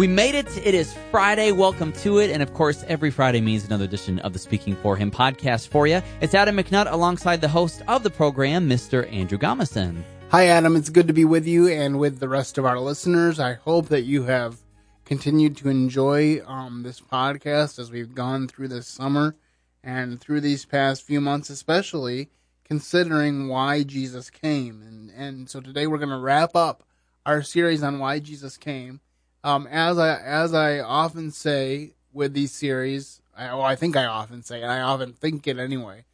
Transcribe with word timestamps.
We 0.00 0.08
made 0.08 0.34
it. 0.34 0.66
It 0.66 0.74
is 0.74 0.96
Friday. 1.10 1.52
Welcome 1.52 1.92
to 1.92 2.20
it. 2.20 2.30
And 2.30 2.42
of 2.42 2.54
course, 2.54 2.86
every 2.88 3.10
Friday 3.10 3.42
means 3.42 3.66
another 3.66 3.84
edition 3.84 4.18
of 4.20 4.32
the 4.32 4.38
Speaking 4.38 4.74
for 4.76 4.96
Him 4.96 5.10
podcast 5.10 5.68
for 5.68 5.86
you. 5.86 6.00
It's 6.22 6.34
Adam 6.34 6.56
McNutt 6.56 6.90
alongside 6.90 7.42
the 7.42 7.48
host 7.48 7.82
of 7.86 8.02
the 8.02 8.08
program, 8.08 8.66
Mr. 8.66 9.12
Andrew 9.12 9.36
Gomison. 9.36 10.02
Hi, 10.30 10.46
Adam. 10.46 10.74
It's 10.74 10.88
good 10.88 11.06
to 11.08 11.12
be 11.12 11.26
with 11.26 11.46
you 11.46 11.68
and 11.68 11.98
with 11.98 12.18
the 12.18 12.30
rest 12.30 12.56
of 12.56 12.64
our 12.64 12.80
listeners. 12.80 13.38
I 13.38 13.52
hope 13.52 13.88
that 13.88 14.04
you 14.04 14.22
have 14.22 14.56
continued 15.04 15.58
to 15.58 15.68
enjoy 15.68 16.40
um, 16.46 16.82
this 16.82 17.02
podcast 17.02 17.78
as 17.78 17.90
we've 17.90 18.14
gone 18.14 18.48
through 18.48 18.68
this 18.68 18.86
summer 18.86 19.36
and 19.84 20.18
through 20.18 20.40
these 20.40 20.64
past 20.64 21.02
few 21.02 21.20
months, 21.20 21.50
especially 21.50 22.30
considering 22.64 23.48
why 23.48 23.82
Jesus 23.82 24.30
came. 24.30 24.80
And, 24.80 25.10
and 25.10 25.50
so 25.50 25.60
today 25.60 25.86
we're 25.86 25.98
going 25.98 26.08
to 26.08 26.16
wrap 26.16 26.56
up 26.56 26.84
our 27.26 27.42
series 27.42 27.82
on 27.82 27.98
why 27.98 28.18
Jesus 28.18 28.56
came 28.56 29.00
um, 29.42 29.66
as 29.66 29.98
I 29.98 30.16
as 30.20 30.54
I 30.54 30.80
often 30.80 31.30
say 31.30 31.94
with 32.12 32.34
these 32.34 32.52
series, 32.52 33.22
I, 33.36 33.46
well, 33.46 33.62
I 33.62 33.76
think 33.76 33.96
I 33.96 34.06
often 34.06 34.42
say, 34.42 34.62
and 34.62 34.70
I 34.70 34.80
often 34.80 35.12
think 35.12 35.46
it 35.46 35.58
anyway, 35.58 36.04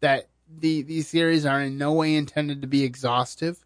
that 0.00 0.28
the 0.48 0.82
these 0.82 1.08
series 1.08 1.46
are 1.46 1.60
in 1.60 1.78
no 1.78 1.92
way 1.92 2.14
intended 2.14 2.60
to 2.62 2.68
be 2.68 2.84
exhaustive. 2.84 3.64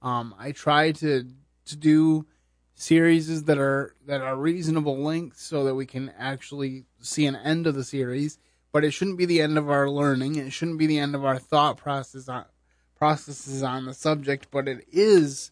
Um, 0.00 0.34
I 0.38 0.52
try 0.52 0.92
to 0.92 1.26
to 1.66 1.76
do 1.76 2.26
series 2.74 3.44
that 3.44 3.58
are 3.58 3.94
that 4.06 4.20
are 4.20 4.36
reasonable 4.36 4.98
lengths 4.98 5.42
so 5.42 5.64
that 5.64 5.74
we 5.74 5.86
can 5.86 6.12
actually 6.18 6.84
see 7.00 7.26
an 7.26 7.36
end 7.36 7.66
of 7.66 7.74
the 7.74 7.84
series. 7.84 8.38
But 8.72 8.84
it 8.84 8.92
shouldn't 8.92 9.18
be 9.18 9.26
the 9.26 9.42
end 9.42 9.58
of 9.58 9.68
our 9.68 9.90
learning. 9.90 10.36
It 10.36 10.52
shouldn't 10.52 10.78
be 10.78 10.86
the 10.86 10.98
end 10.98 11.14
of 11.14 11.24
our 11.24 11.38
thought 11.38 11.76
process 11.76 12.28
on 12.28 12.46
processes 12.96 13.62
on 13.62 13.84
the 13.84 13.94
subject. 13.94 14.48
But 14.50 14.68
it 14.68 14.86
is 14.90 15.50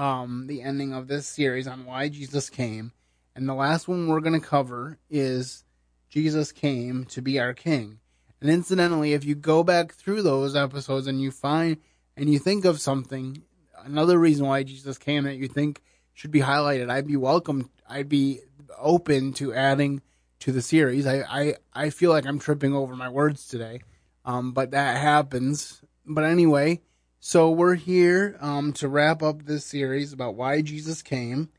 um, 0.00 0.46
the 0.46 0.62
ending 0.62 0.94
of 0.94 1.08
this 1.08 1.26
series 1.26 1.66
on 1.66 1.84
why 1.84 2.08
Jesus 2.08 2.48
came. 2.48 2.92
And 3.36 3.46
the 3.46 3.54
last 3.54 3.86
one 3.86 4.08
we're 4.08 4.20
going 4.20 4.40
to 4.40 4.46
cover 4.46 4.98
is 5.10 5.62
Jesus 6.08 6.52
came 6.52 7.04
to 7.10 7.20
be 7.20 7.38
our 7.38 7.52
king. 7.52 7.98
And 8.40 8.48
incidentally, 8.48 9.12
if 9.12 9.26
you 9.26 9.34
go 9.34 9.62
back 9.62 9.92
through 9.92 10.22
those 10.22 10.56
episodes 10.56 11.06
and 11.06 11.20
you 11.20 11.30
find 11.30 11.76
and 12.16 12.32
you 12.32 12.38
think 12.38 12.64
of 12.64 12.80
something, 12.80 13.42
another 13.84 14.18
reason 14.18 14.46
why 14.46 14.62
Jesus 14.62 14.96
came 14.96 15.24
that 15.24 15.36
you 15.36 15.48
think 15.48 15.82
should 16.14 16.30
be 16.30 16.40
highlighted, 16.40 16.90
I'd 16.90 17.06
be 17.06 17.16
welcome. 17.16 17.68
I'd 17.86 18.08
be 18.08 18.40
open 18.78 19.34
to 19.34 19.52
adding 19.52 20.00
to 20.38 20.50
the 20.50 20.62
series. 20.62 21.06
I, 21.06 21.20
I, 21.28 21.54
I 21.74 21.90
feel 21.90 22.10
like 22.10 22.24
I'm 22.24 22.38
tripping 22.38 22.74
over 22.74 22.96
my 22.96 23.10
words 23.10 23.46
today, 23.46 23.82
um, 24.24 24.52
but 24.52 24.70
that 24.70 24.96
happens. 24.96 25.82
But 26.06 26.24
anyway, 26.24 26.80
so 27.22 27.50
we're 27.50 27.74
here 27.74 28.38
um, 28.40 28.72
to 28.74 28.88
wrap 28.88 29.22
up 29.22 29.44
this 29.44 29.66
series 29.66 30.14
about 30.14 30.36
why 30.36 30.62
Jesus 30.62 31.02
came. 31.02 31.50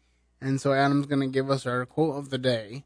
And 0.41 0.59
so 0.59 0.73
Adam's 0.73 1.05
going 1.05 1.21
to 1.21 1.27
give 1.27 1.51
us 1.51 1.67
our 1.67 1.85
quote 1.85 2.17
of 2.17 2.31
the 2.31 2.39
day, 2.39 2.83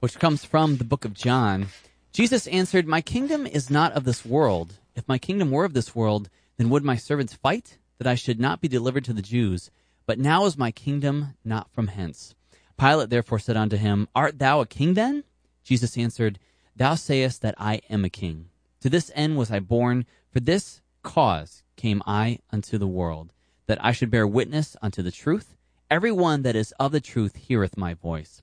which 0.00 0.18
comes 0.18 0.44
from 0.44 0.76
the 0.76 0.84
book 0.84 1.04
of 1.04 1.14
John. 1.14 1.68
Jesus 2.12 2.48
answered, 2.48 2.88
My 2.88 3.00
kingdom 3.00 3.46
is 3.46 3.70
not 3.70 3.92
of 3.92 4.02
this 4.02 4.26
world. 4.26 4.74
If 4.96 5.06
my 5.06 5.18
kingdom 5.18 5.52
were 5.52 5.64
of 5.64 5.72
this 5.72 5.94
world, 5.94 6.28
then 6.56 6.68
would 6.68 6.82
my 6.82 6.96
servants 6.96 7.34
fight 7.34 7.78
that 7.98 8.08
I 8.08 8.16
should 8.16 8.40
not 8.40 8.60
be 8.60 8.66
delivered 8.66 9.04
to 9.04 9.12
the 9.12 9.22
Jews? 9.22 9.70
But 10.04 10.18
now 10.18 10.46
is 10.46 10.58
my 10.58 10.72
kingdom 10.72 11.36
not 11.44 11.70
from 11.70 11.86
hence. 11.86 12.34
Pilate 12.76 13.08
therefore 13.08 13.38
said 13.38 13.56
unto 13.56 13.76
him, 13.76 14.08
Art 14.16 14.40
thou 14.40 14.60
a 14.60 14.66
king 14.66 14.94
then? 14.94 15.22
Jesus 15.62 15.96
answered, 15.96 16.40
Thou 16.74 16.96
sayest 16.96 17.40
that 17.42 17.54
I 17.56 17.80
am 17.88 18.04
a 18.04 18.10
king. 18.10 18.48
To 18.80 18.90
this 18.90 19.12
end 19.14 19.36
was 19.36 19.52
I 19.52 19.60
born, 19.60 20.06
for 20.32 20.40
this 20.40 20.81
cause 21.02 21.62
came 21.76 22.02
I 22.06 22.38
unto 22.50 22.78
the 22.78 22.86
world, 22.86 23.32
that 23.66 23.82
I 23.84 23.92
should 23.92 24.10
bear 24.10 24.26
witness 24.26 24.76
unto 24.82 25.02
the 25.02 25.12
truth. 25.12 25.56
Every 25.90 26.12
one 26.12 26.42
that 26.42 26.56
is 26.56 26.72
of 26.80 26.92
the 26.92 27.00
truth 27.00 27.36
heareth 27.36 27.76
my 27.76 27.94
voice. 27.94 28.42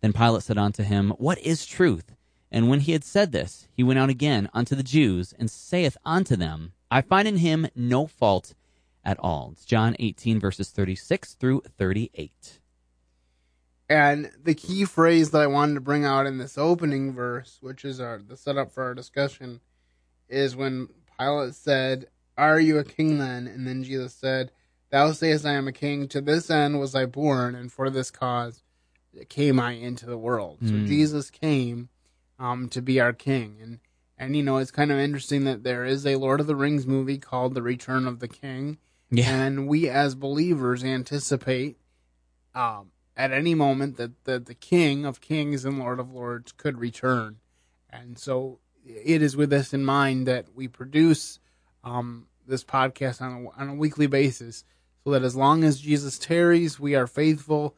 Then 0.00 0.12
Pilate 0.12 0.42
said 0.42 0.58
unto 0.58 0.82
him, 0.82 1.10
What 1.18 1.38
is 1.38 1.66
truth? 1.66 2.14
And 2.50 2.68
when 2.68 2.80
he 2.80 2.92
had 2.92 3.04
said 3.04 3.32
this, 3.32 3.68
he 3.72 3.82
went 3.82 3.98
out 3.98 4.10
again 4.10 4.48
unto 4.52 4.74
the 4.74 4.82
Jews, 4.82 5.32
and 5.38 5.50
saith 5.50 5.96
unto 6.04 6.36
them, 6.36 6.72
I 6.90 7.00
find 7.00 7.28
in 7.28 7.36
him 7.36 7.68
no 7.76 8.06
fault 8.06 8.54
at 9.04 9.18
all. 9.20 9.50
It's 9.52 9.64
John 9.64 9.94
18, 9.98 10.40
verses 10.40 10.70
36 10.70 11.34
through 11.34 11.62
38. 11.78 12.58
And 13.88 14.30
the 14.42 14.54
key 14.54 14.84
phrase 14.84 15.30
that 15.30 15.42
I 15.42 15.46
wanted 15.46 15.74
to 15.74 15.80
bring 15.80 16.04
out 16.04 16.26
in 16.26 16.38
this 16.38 16.56
opening 16.56 17.12
verse, 17.12 17.58
which 17.60 17.84
is 17.84 18.00
our 18.00 18.20
the 18.20 18.36
setup 18.36 18.70
for 18.72 18.84
our 18.84 18.94
discussion, 18.94 19.60
is 20.28 20.54
when 20.54 20.88
Pilate 21.20 21.54
said, 21.54 22.06
Are 22.38 22.58
you 22.58 22.78
a 22.78 22.84
king 22.84 23.18
then? 23.18 23.46
And 23.46 23.66
then 23.66 23.84
Jesus 23.84 24.14
said, 24.14 24.50
Thou 24.90 25.12
sayest 25.12 25.44
I 25.44 25.52
am 25.52 25.68
a 25.68 25.72
king. 25.72 26.08
To 26.08 26.20
this 26.20 26.50
end 26.50 26.80
was 26.80 26.94
I 26.94 27.06
born, 27.06 27.54
and 27.54 27.70
for 27.70 27.90
this 27.90 28.10
cause 28.10 28.62
came 29.28 29.60
I 29.60 29.72
into 29.72 30.06
the 30.06 30.18
world. 30.18 30.58
Mm. 30.62 30.68
So 30.68 30.74
hmm. 30.74 30.86
Jesus 30.86 31.30
came 31.30 31.88
um, 32.38 32.68
to 32.70 32.80
be 32.80 33.00
our 33.00 33.12
king. 33.12 33.58
And, 33.60 33.80
and, 34.16 34.36
you 34.36 34.42
know, 34.42 34.58
it's 34.58 34.70
kind 34.70 34.92
of 34.92 34.98
interesting 34.98 35.44
that 35.44 35.62
there 35.62 35.84
is 35.84 36.06
a 36.06 36.16
Lord 36.16 36.40
of 36.40 36.46
the 36.46 36.56
Rings 36.56 36.86
movie 36.86 37.18
called 37.18 37.54
The 37.54 37.62
Return 37.62 38.06
of 38.06 38.20
the 38.20 38.28
King. 38.28 38.78
Yeah. 39.10 39.30
And 39.30 39.66
we 39.66 39.88
as 39.88 40.14
believers 40.14 40.84
anticipate 40.84 41.76
um, 42.54 42.92
at 43.16 43.32
any 43.32 43.54
moment 43.54 43.96
that, 43.96 44.24
that 44.24 44.46
the 44.46 44.54
King 44.54 45.04
of 45.04 45.20
Kings 45.20 45.64
and 45.64 45.78
Lord 45.78 45.98
of 45.98 46.12
Lords 46.12 46.52
could 46.52 46.78
return. 46.78 47.38
And 47.90 48.18
so 48.18 48.60
it 48.84 49.22
is 49.22 49.36
with 49.36 49.50
this 49.50 49.72
in 49.72 49.84
mind 49.84 50.26
that 50.26 50.46
we 50.54 50.68
produce 50.68 51.38
um, 51.84 52.26
this 52.46 52.64
podcast 52.64 53.20
on 53.20 53.46
a, 53.46 53.60
on 53.60 53.68
a 53.68 53.74
weekly 53.74 54.06
basis 54.06 54.64
so 55.04 55.10
that 55.10 55.22
as 55.22 55.36
long 55.36 55.64
as 55.64 55.80
Jesus 55.80 56.18
tarries, 56.18 56.78
we 56.78 56.94
are 56.94 57.06
faithful 57.06 57.74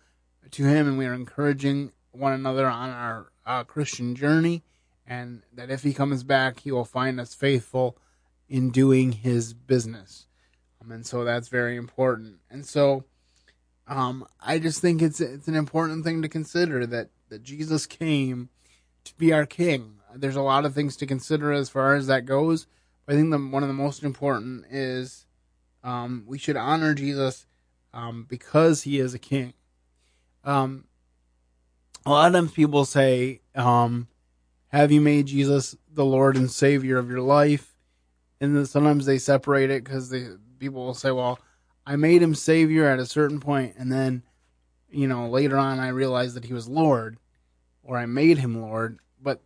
to 0.51 0.65
him 0.65 0.89
and 0.89 0.99
we 0.99 1.07
are 1.07 1.15
encouraging 1.15 1.93
one 2.11 2.33
another 2.33 2.67
on 2.67 2.91
our 2.91 3.33
uh, 3.47 3.65
Christian 3.65 4.15
journey. 4.15 4.63
And 5.07 5.43
that 5.53 5.71
if 5.71 5.83
he 5.83 5.93
comes 5.93 6.23
back, 6.23 6.61
he 6.61 6.73
will 6.73 6.85
find 6.85 7.21
us 7.21 7.35
faithful 7.35 7.97
in 8.49 8.71
doing 8.71 9.13
his 9.13 9.53
business. 9.53 10.27
Um, 10.81 10.93
and 10.93 11.07
so 11.07 11.25
that's 11.25 11.49
very 11.49 11.77
important. 11.77 12.39
And 12.51 12.65
so 12.65 13.05
um, 13.87 14.27
I 14.41 14.59
just 14.59 14.81
think 14.81 15.03
it's 15.03 15.21
it's 15.21 15.49
an 15.49 15.57
important 15.57 16.05
thing 16.05 16.23
to 16.23 16.29
consider 16.29 16.87
that, 16.87 17.11
that 17.29 17.43
Jesus 17.43 17.87
came 17.87 18.49
to 19.05 19.15
be 19.17 19.33
our 19.33 19.47
king 19.47 19.99
there's 20.15 20.37
a 20.37 20.43
lot 20.43 20.65
of 20.65 20.75
things 20.75 20.97
to 20.97 21.07
consider 21.07 21.53
as 21.53 21.69
far 21.69 21.95
as 21.95 22.07
that 22.07 22.27
goes. 22.27 22.67
But 23.07 23.15
I 23.15 23.19
think 23.19 23.31
the, 23.31 23.39
one 23.39 23.63
of 23.63 23.69
the 23.69 23.75
most 23.75 24.03
important 24.03 24.67
is 24.71 25.27
um, 25.83 26.25
we 26.27 26.39
should 26.39 26.57
honor 26.57 26.95
Jesus 26.95 27.47
um, 27.93 28.27
because 28.29 28.83
he 28.83 28.99
is 28.99 29.15
a 29.15 29.19
king. 29.19 29.55
Um, 30.45 30.85
a 32.05 32.11
lot 32.11 32.29
of 32.29 32.33
times 32.33 32.53
people 32.53 32.85
say, 32.85 33.41
um, 33.55 34.09
"Have 34.69 34.91
you 34.91 35.01
made 35.01 35.27
Jesus 35.27 35.77
the 35.93 36.05
Lord 36.05 36.37
and 36.37 36.51
Savior 36.51 36.99
of 36.99 37.11
your 37.11 37.21
life?" 37.21 37.77
And 38.41 38.57
then 38.57 38.67
sometimes 38.67 39.07
they 39.07 39.19
separate 39.19 39.71
it 39.71 39.85
because 39.85 40.15
people 40.59 40.85
will 40.85 40.95
say, 40.95 41.11
"Well, 41.11 41.39
I 41.87 41.97
made 41.97 42.23
him 42.23 42.35
Savior 42.35 42.87
at 42.87 42.99
a 42.99 43.07
certain 43.07 43.41
point, 43.41 43.75
and 43.79 43.93
then, 43.93 44.23
you 44.91 45.07
know, 45.07 45.29
later 45.29 45.57
on 45.57 45.79
I 45.79 45.89
realized 45.89 46.35
that 46.35 46.45
he 46.45 46.53
was 46.53 46.69
Lord, 46.69 47.19
or 47.83 47.97
I 47.97 48.07
made 48.07 48.39
him 48.39 48.61
Lord." 48.61 48.99
But 49.21 49.43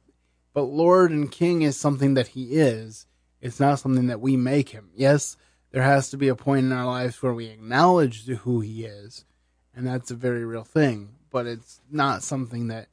Lord 0.63 1.11
and 1.11 1.31
King 1.31 1.63
is 1.63 1.77
something 1.77 2.15
that 2.15 2.29
He 2.29 2.53
is. 2.53 3.07
It's 3.41 3.61
not 3.61 3.79
something 3.79 4.07
that 4.07 4.21
we 4.21 4.37
make 4.37 4.71
Him. 4.71 4.91
Yes, 4.95 5.37
there 5.71 5.83
has 5.83 6.11
to 6.11 6.17
be 6.17 6.29
a 6.29 6.35
point 6.35 6.67
in 6.67 6.73
our 6.73 6.87
lives 6.87 7.23
where 7.23 7.35
we 7.35 7.47
acknowledge 7.47 8.27
who 8.27 8.61
He 8.61 8.85
is, 8.85 9.25
and 9.75 9.87
that's 9.87 10.11
a 10.11 10.15
very 10.17 10.45
real 10.45 10.65
thing. 10.65 11.11
But 11.31 11.47
it's 11.47 11.81
not 11.91 12.23
something 12.23 12.69
that 12.69 12.89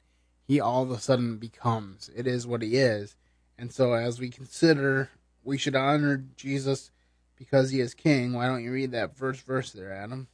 He 0.46 0.60
all 0.60 0.82
of 0.82 0.90
a 0.90 1.00
sudden 1.00 1.38
becomes. 1.38 2.10
It 2.14 2.26
is 2.26 2.46
what 2.46 2.62
He 2.62 2.76
is. 2.76 3.16
And 3.56 3.72
so, 3.72 3.94
as 3.94 4.18
we 4.18 4.30
consider, 4.30 5.10
we 5.42 5.56
should 5.56 5.76
honor 5.76 6.24
Jesus 6.36 6.90
because 7.36 7.70
He 7.70 7.80
is 7.80 7.94
King. 7.94 8.32
Why 8.32 8.46
don't 8.46 8.64
you 8.64 8.72
read 8.72 8.92
that 8.92 9.16
first 9.16 9.46
verse 9.46 9.70
there, 9.70 9.92
Adam? 9.92 10.28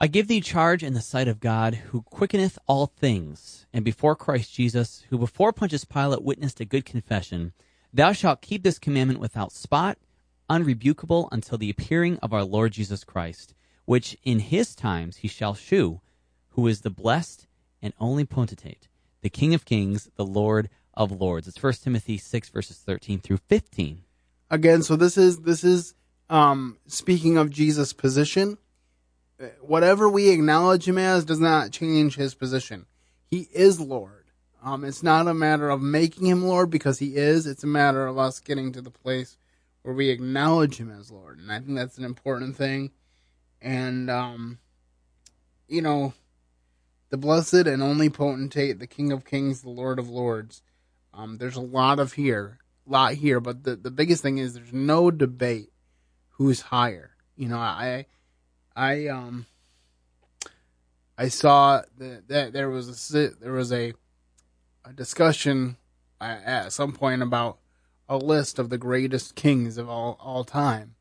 I 0.00 0.06
give 0.06 0.28
thee 0.28 0.40
charge 0.40 0.84
in 0.84 0.94
the 0.94 1.00
sight 1.00 1.26
of 1.26 1.40
God, 1.40 1.74
who 1.74 2.02
quickeneth 2.02 2.56
all 2.68 2.86
things, 2.86 3.66
and 3.72 3.84
before 3.84 4.14
Christ 4.14 4.54
Jesus, 4.54 5.04
who 5.10 5.18
before 5.18 5.52
Pontius 5.52 5.84
Pilate 5.84 6.22
witnessed 6.22 6.60
a 6.60 6.64
good 6.64 6.84
confession, 6.84 7.52
thou 7.92 8.12
shalt 8.12 8.40
keep 8.40 8.62
this 8.62 8.78
commandment 8.78 9.18
without 9.18 9.50
spot, 9.50 9.98
unrebukable, 10.48 11.28
until 11.32 11.58
the 11.58 11.68
appearing 11.68 12.16
of 12.18 12.32
our 12.32 12.44
Lord 12.44 12.70
Jesus 12.70 13.02
Christ, 13.02 13.54
which 13.86 14.16
in 14.22 14.38
his 14.38 14.76
times 14.76 15.16
he 15.16 15.28
shall 15.28 15.54
shew, 15.54 16.00
who 16.50 16.68
is 16.68 16.82
the 16.82 16.90
blessed 16.90 17.48
and 17.82 17.92
only 17.98 18.24
potentate, 18.24 18.86
the 19.22 19.28
King 19.28 19.52
of 19.52 19.64
kings, 19.64 20.10
the 20.14 20.24
Lord 20.24 20.70
of 20.94 21.10
lords. 21.10 21.48
It's 21.48 21.60
1 21.60 21.72
Timothy 21.72 22.18
6, 22.18 22.50
verses 22.50 22.76
13 22.76 23.18
through 23.18 23.38
15. 23.48 24.04
Again, 24.48 24.84
so 24.84 24.94
this 24.94 25.18
is, 25.18 25.40
this 25.40 25.64
is, 25.64 25.94
um, 26.30 26.76
speaking 26.86 27.36
of 27.36 27.50
Jesus' 27.50 27.92
position 27.92 28.58
whatever 29.60 30.08
we 30.08 30.30
acknowledge 30.30 30.86
him 30.86 30.98
as 30.98 31.24
does 31.24 31.40
not 31.40 31.72
change 31.72 32.16
his 32.16 32.34
position. 32.34 32.86
He 33.26 33.48
is 33.52 33.80
Lord. 33.80 34.26
Um, 34.62 34.84
it's 34.84 35.02
not 35.02 35.28
a 35.28 35.34
matter 35.34 35.70
of 35.70 35.80
making 35.80 36.26
him 36.26 36.44
Lord 36.44 36.70
because 36.70 36.98
he 36.98 37.16
is. 37.16 37.46
It's 37.46 37.62
a 37.62 37.68
matter 37.68 38.06
of 38.06 38.18
us 38.18 38.40
getting 38.40 38.72
to 38.72 38.80
the 38.80 38.90
place 38.90 39.36
where 39.82 39.94
we 39.94 40.08
acknowledge 40.10 40.78
him 40.78 40.90
as 40.90 41.10
Lord, 41.10 41.38
and 41.38 41.52
I 41.52 41.60
think 41.60 41.76
that's 41.76 41.98
an 41.98 42.04
important 42.04 42.56
thing. 42.56 42.90
And 43.62 44.10
um, 44.10 44.58
you 45.68 45.82
know, 45.82 46.14
the 47.10 47.16
blessed 47.16 47.66
and 47.66 47.82
only 47.82 48.10
potentate, 48.10 48.78
the 48.78 48.86
King 48.86 49.12
of 49.12 49.24
Kings, 49.24 49.62
the 49.62 49.70
Lord 49.70 49.98
of 49.98 50.08
Lords. 50.08 50.62
Um, 51.14 51.38
there's 51.38 51.56
a 51.56 51.60
lot 51.60 52.00
of 52.00 52.14
here, 52.14 52.58
lot 52.86 53.14
here, 53.14 53.40
but 53.40 53.64
the, 53.64 53.76
the 53.76 53.90
biggest 53.90 54.22
thing 54.22 54.38
is 54.38 54.54
there's 54.54 54.72
no 54.72 55.10
debate 55.10 55.72
who's 56.30 56.60
higher. 56.60 57.10
You 57.36 57.48
know, 57.48 57.58
I, 57.58 58.06
I, 58.78 59.08
um, 59.08 59.46
I 61.18 61.28
saw 61.28 61.82
that, 61.98 62.28
that 62.28 62.52
there 62.52 62.70
was 62.70 63.12
a 63.12 63.30
there 63.40 63.52
was 63.52 63.72
a, 63.72 63.92
a 64.84 64.92
discussion 64.92 65.76
at 66.20 66.72
some 66.72 66.92
point 66.92 67.22
about 67.22 67.58
a 68.08 68.16
list 68.16 68.60
of 68.60 68.70
the 68.70 68.78
greatest 68.78 69.34
kings 69.34 69.78
of 69.78 69.88
all 69.88 70.16
all 70.20 70.44
time, 70.44 70.94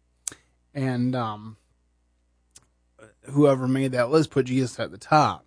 and 0.74 1.16
um, 1.16 1.58
whoever 3.30 3.68
made 3.68 3.92
that 3.92 4.10
list 4.10 4.32
put 4.32 4.48
Jesus 4.48 4.80
at 4.80 4.90
the 4.90 4.98
top. 4.98 5.46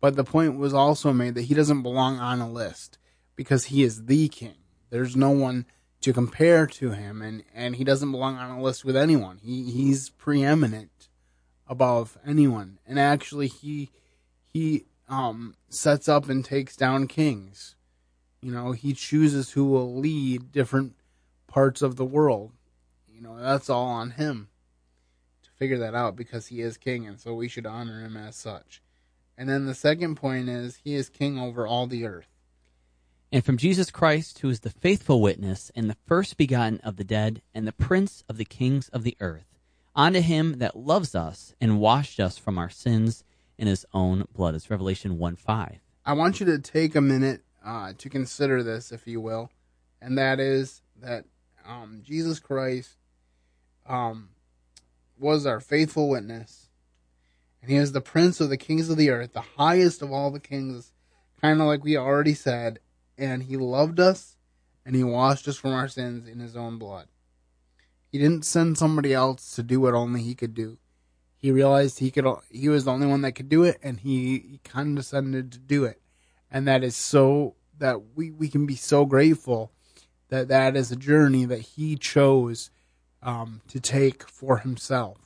But 0.00 0.16
the 0.16 0.24
point 0.24 0.56
was 0.56 0.72
also 0.72 1.12
made 1.12 1.34
that 1.34 1.42
he 1.42 1.54
doesn't 1.54 1.82
belong 1.82 2.18
on 2.18 2.40
a 2.40 2.50
list 2.50 2.96
because 3.34 3.66
he 3.66 3.82
is 3.82 4.06
the 4.06 4.28
king. 4.28 4.56
There's 4.88 5.14
no 5.14 5.30
one 5.30 5.66
to 6.00 6.14
compare 6.14 6.66
to 6.66 6.92
him, 6.92 7.20
and, 7.20 7.44
and 7.54 7.76
he 7.76 7.84
doesn't 7.84 8.12
belong 8.12 8.36
on 8.36 8.50
a 8.50 8.62
list 8.62 8.82
with 8.82 8.96
anyone. 8.96 9.40
He 9.42 9.70
he's 9.70 10.08
preeminent 10.08 11.08
above 11.68 12.18
anyone, 12.26 12.78
and 12.86 12.98
actually 12.98 13.48
he 13.48 13.90
he 14.52 14.84
um, 15.08 15.54
sets 15.68 16.08
up 16.08 16.28
and 16.28 16.44
takes 16.44 16.76
down 16.76 17.06
kings. 17.06 17.74
You 18.40 18.52
know, 18.52 18.72
he 18.72 18.92
chooses 18.92 19.50
who 19.50 19.64
will 19.64 19.96
lead 19.96 20.52
different 20.52 20.94
parts 21.46 21.82
of 21.82 21.96
the 21.96 22.04
world. 22.04 22.52
You 23.12 23.20
know, 23.20 23.38
that's 23.38 23.70
all 23.70 23.86
on 23.86 24.12
him 24.12 24.48
to 25.42 25.50
figure 25.52 25.78
that 25.78 25.94
out 25.94 26.16
because 26.16 26.48
he 26.48 26.60
is 26.60 26.76
king, 26.76 27.06
and 27.06 27.18
so 27.18 27.34
we 27.34 27.48
should 27.48 27.66
honor 27.66 28.00
him 28.00 28.16
as 28.16 28.36
such. 28.36 28.82
And 29.38 29.48
then 29.48 29.66
the 29.66 29.74
second 29.74 30.16
point 30.16 30.48
is 30.48 30.76
he 30.76 30.94
is 30.94 31.08
king 31.08 31.38
over 31.38 31.66
all 31.66 31.86
the 31.86 32.06
earth. 32.06 32.28
And 33.32 33.44
from 33.44 33.56
Jesus 33.56 33.90
Christ, 33.90 34.38
who 34.38 34.48
is 34.48 34.60
the 34.60 34.70
faithful 34.70 35.20
witness 35.20 35.70
and 35.74 35.90
the 35.90 35.96
first 36.06 36.36
begotten 36.36 36.80
of 36.82 36.96
the 36.96 37.04
dead 37.04 37.42
and 37.54 37.66
the 37.66 37.72
prince 37.72 38.22
of 38.28 38.36
the 38.36 38.44
kings 38.44 38.88
of 38.90 39.02
the 39.02 39.16
earth, 39.20 39.55
unto 39.96 40.20
him 40.20 40.58
that 40.58 40.76
loves 40.76 41.14
us 41.14 41.54
and 41.60 41.80
washed 41.80 42.20
us 42.20 42.38
from 42.38 42.58
our 42.58 42.70
sins 42.70 43.24
in 43.58 43.66
his 43.66 43.84
own 43.92 44.26
blood. 44.32 44.54
It's 44.54 44.70
Revelation 44.70 45.18
1 45.18 45.36
5. 45.36 45.80
I 46.04 46.12
want 46.12 46.38
you 46.38 46.46
to 46.46 46.58
take 46.58 46.94
a 46.94 47.00
minute 47.00 47.42
uh, 47.64 47.94
to 47.98 48.08
consider 48.08 48.62
this, 48.62 48.92
if 48.92 49.06
you 49.08 49.20
will, 49.20 49.50
and 50.00 50.16
that 50.18 50.38
is 50.38 50.82
that 51.00 51.24
um, 51.66 52.02
Jesus 52.04 52.38
Christ 52.38 52.96
um, 53.88 54.28
was 55.18 55.46
our 55.46 55.58
faithful 55.58 56.08
witness, 56.08 56.68
and 57.60 57.70
he 57.70 57.76
is 57.76 57.90
the 57.90 58.00
prince 58.00 58.40
of 58.40 58.50
the 58.50 58.56
kings 58.56 58.88
of 58.88 58.96
the 58.96 59.10
earth, 59.10 59.32
the 59.32 59.40
highest 59.56 60.02
of 60.02 60.12
all 60.12 60.30
the 60.30 60.38
kings, 60.38 60.92
kind 61.40 61.60
of 61.60 61.66
like 61.66 61.82
we 61.82 61.96
already 61.96 62.34
said, 62.34 62.78
and 63.18 63.42
he 63.42 63.56
loved 63.56 63.98
us 63.98 64.36
and 64.86 64.94
he 64.94 65.02
washed 65.02 65.48
us 65.48 65.56
from 65.56 65.72
our 65.72 65.88
sins 65.88 66.28
in 66.28 66.38
his 66.38 66.56
own 66.56 66.78
blood. 66.78 67.08
He 68.10 68.18
didn't 68.18 68.44
send 68.44 68.78
somebody 68.78 69.12
else 69.12 69.54
to 69.56 69.62
do 69.62 69.80
what 69.80 69.94
only 69.94 70.22
he 70.22 70.34
could 70.34 70.54
do. 70.54 70.78
He 71.36 71.50
realized 71.50 71.98
he 71.98 72.10
could 72.10 72.26
he 72.50 72.68
was 72.68 72.84
the 72.84 72.92
only 72.92 73.06
one 73.06 73.22
that 73.22 73.32
could 73.32 73.48
do 73.48 73.62
it 73.62 73.78
and 73.82 74.00
he, 74.00 74.38
he 74.38 74.60
condescended 74.64 75.52
to 75.52 75.58
do 75.58 75.84
it. 75.84 76.00
And 76.50 76.66
that 76.66 76.82
is 76.82 76.96
so 76.96 77.54
that 77.78 78.16
we, 78.16 78.30
we 78.30 78.48
can 78.48 78.66
be 78.66 78.76
so 78.76 79.04
grateful 79.04 79.72
that 80.28 80.48
that 80.48 80.76
is 80.76 80.90
a 80.90 80.96
journey 80.96 81.44
that 81.44 81.60
he 81.60 81.96
chose 81.96 82.70
um, 83.22 83.60
to 83.68 83.80
take 83.80 84.28
for 84.28 84.58
himself. 84.58 85.18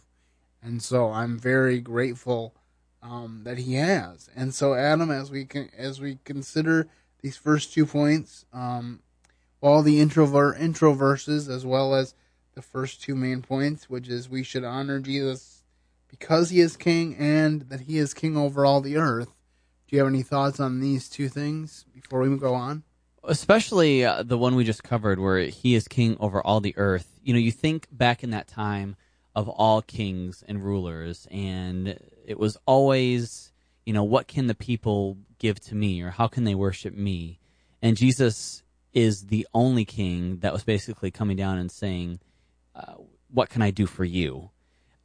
And 0.62 0.82
so 0.82 1.10
I'm 1.10 1.38
very 1.38 1.80
grateful 1.80 2.54
um, 3.02 3.42
that 3.44 3.58
he 3.58 3.74
has. 3.74 4.28
And 4.36 4.54
so 4.54 4.74
Adam, 4.74 5.10
as 5.10 5.30
we 5.30 5.44
can, 5.44 5.70
as 5.76 6.00
we 6.00 6.18
consider 6.24 6.88
these 7.22 7.36
first 7.36 7.72
two 7.72 7.86
points, 7.86 8.44
um, 8.52 9.00
all 9.60 9.82
the 9.82 10.00
intro 10.00 10.54
intro 10.54 10.92
verses 10.92 11.48
as 11.48 11.64
well 11.64 11.94
as 11.94 12.14
the 12.54 12.62
first 12.62 13.02
two 13.02 13.14
main 13.14 13.42
points, 13.42 13.88
which 13.88 14.08
is 14.08 14.28
we 14.28 14.42
should 14.42 14.64
honor 14.64 15.00
Jesus 15.00 15.62
because 16.08 16.50
he 16.50 16.60
is 16.60 16.76
king 16.76 17.16
and 17.16 17.62
that 17.62 17.80
he 17.82 17.98
is 17.98 18.14
king 18.14 18.36
over 18.36 18.64
all 18.64 18.80
the 18.80 18.96
earth. 18.96 19.28
Do 19.88 19.96
you 19.96 19.98
have 19.98 20.08
any 20.08 20.22
thoughts 20.22 20.60
on 20.60 20.80
these 20.80 21.08
two 21.08 21.28
things 21.28 21.84
before 21.94 22.20
we 22.20 22.36
go 22.36 22.54
on? 22.54 22.84
especially 23.24 24.04
uh, 24.04 24.22
the 24.22 24.38
one 24.38 24.54
we 24.54 24.64
just 24.64 24.82
covered 24.82 25.18
where 25.18 25.40
he 25.40 25.74
is 25.74 25.86
king 25.88 26.16
over 26.20 26.44
all 26.44 26.60
the 26.60 26.76
earth 26.76 27.20
you 27.22 27.32
know 27.32 27.38
you 27.38 27.52
think 27.52 27.86
back 27.90 28.22
in 28.22 28.30
that 28.30 28.48
time 28.48 28.96
of 29.34 29.48
all 29.48 29.82
kings 29.82 30.42
and 30.48 30.64
rulers 30.64 31.26
and 31.30 31.98
it 32.26 32.38
was 32.38 32.56
always 32.66 33.52
you 33.84 33.92
know 33.92 34.04
what 34.04 34.26
can 34.26 34.46
the 34.46 34.54
people 34.54 35.18
give 35.38 35.60
to 35.60 35.74
me 35.74 36.00
or 36.02 36.10
how 36.10 36.26
can 36.26 36.44
they 36.44 36.54
worship 36.54 36.94
me 36.94 37.38
and 37.82 37.96
jesus 37.96 38.62
is 38.92 39.26
the 39.26 39.46
only 39.54 39.84
king 39.84 40.38
that 40.38 40.52
was 40.52 40.64
basically 40.64 41.10
coming 41.10 41.36
down 41.36 41.58
and 41.58 41.70
saying 41.70 42.18
uh, 42.74 42.94
what 43.30 43.48
can 43.48 43.62
i 43.62 43.70
do 43.70 43.86
for 43.86 44.04
you 44.04 44.50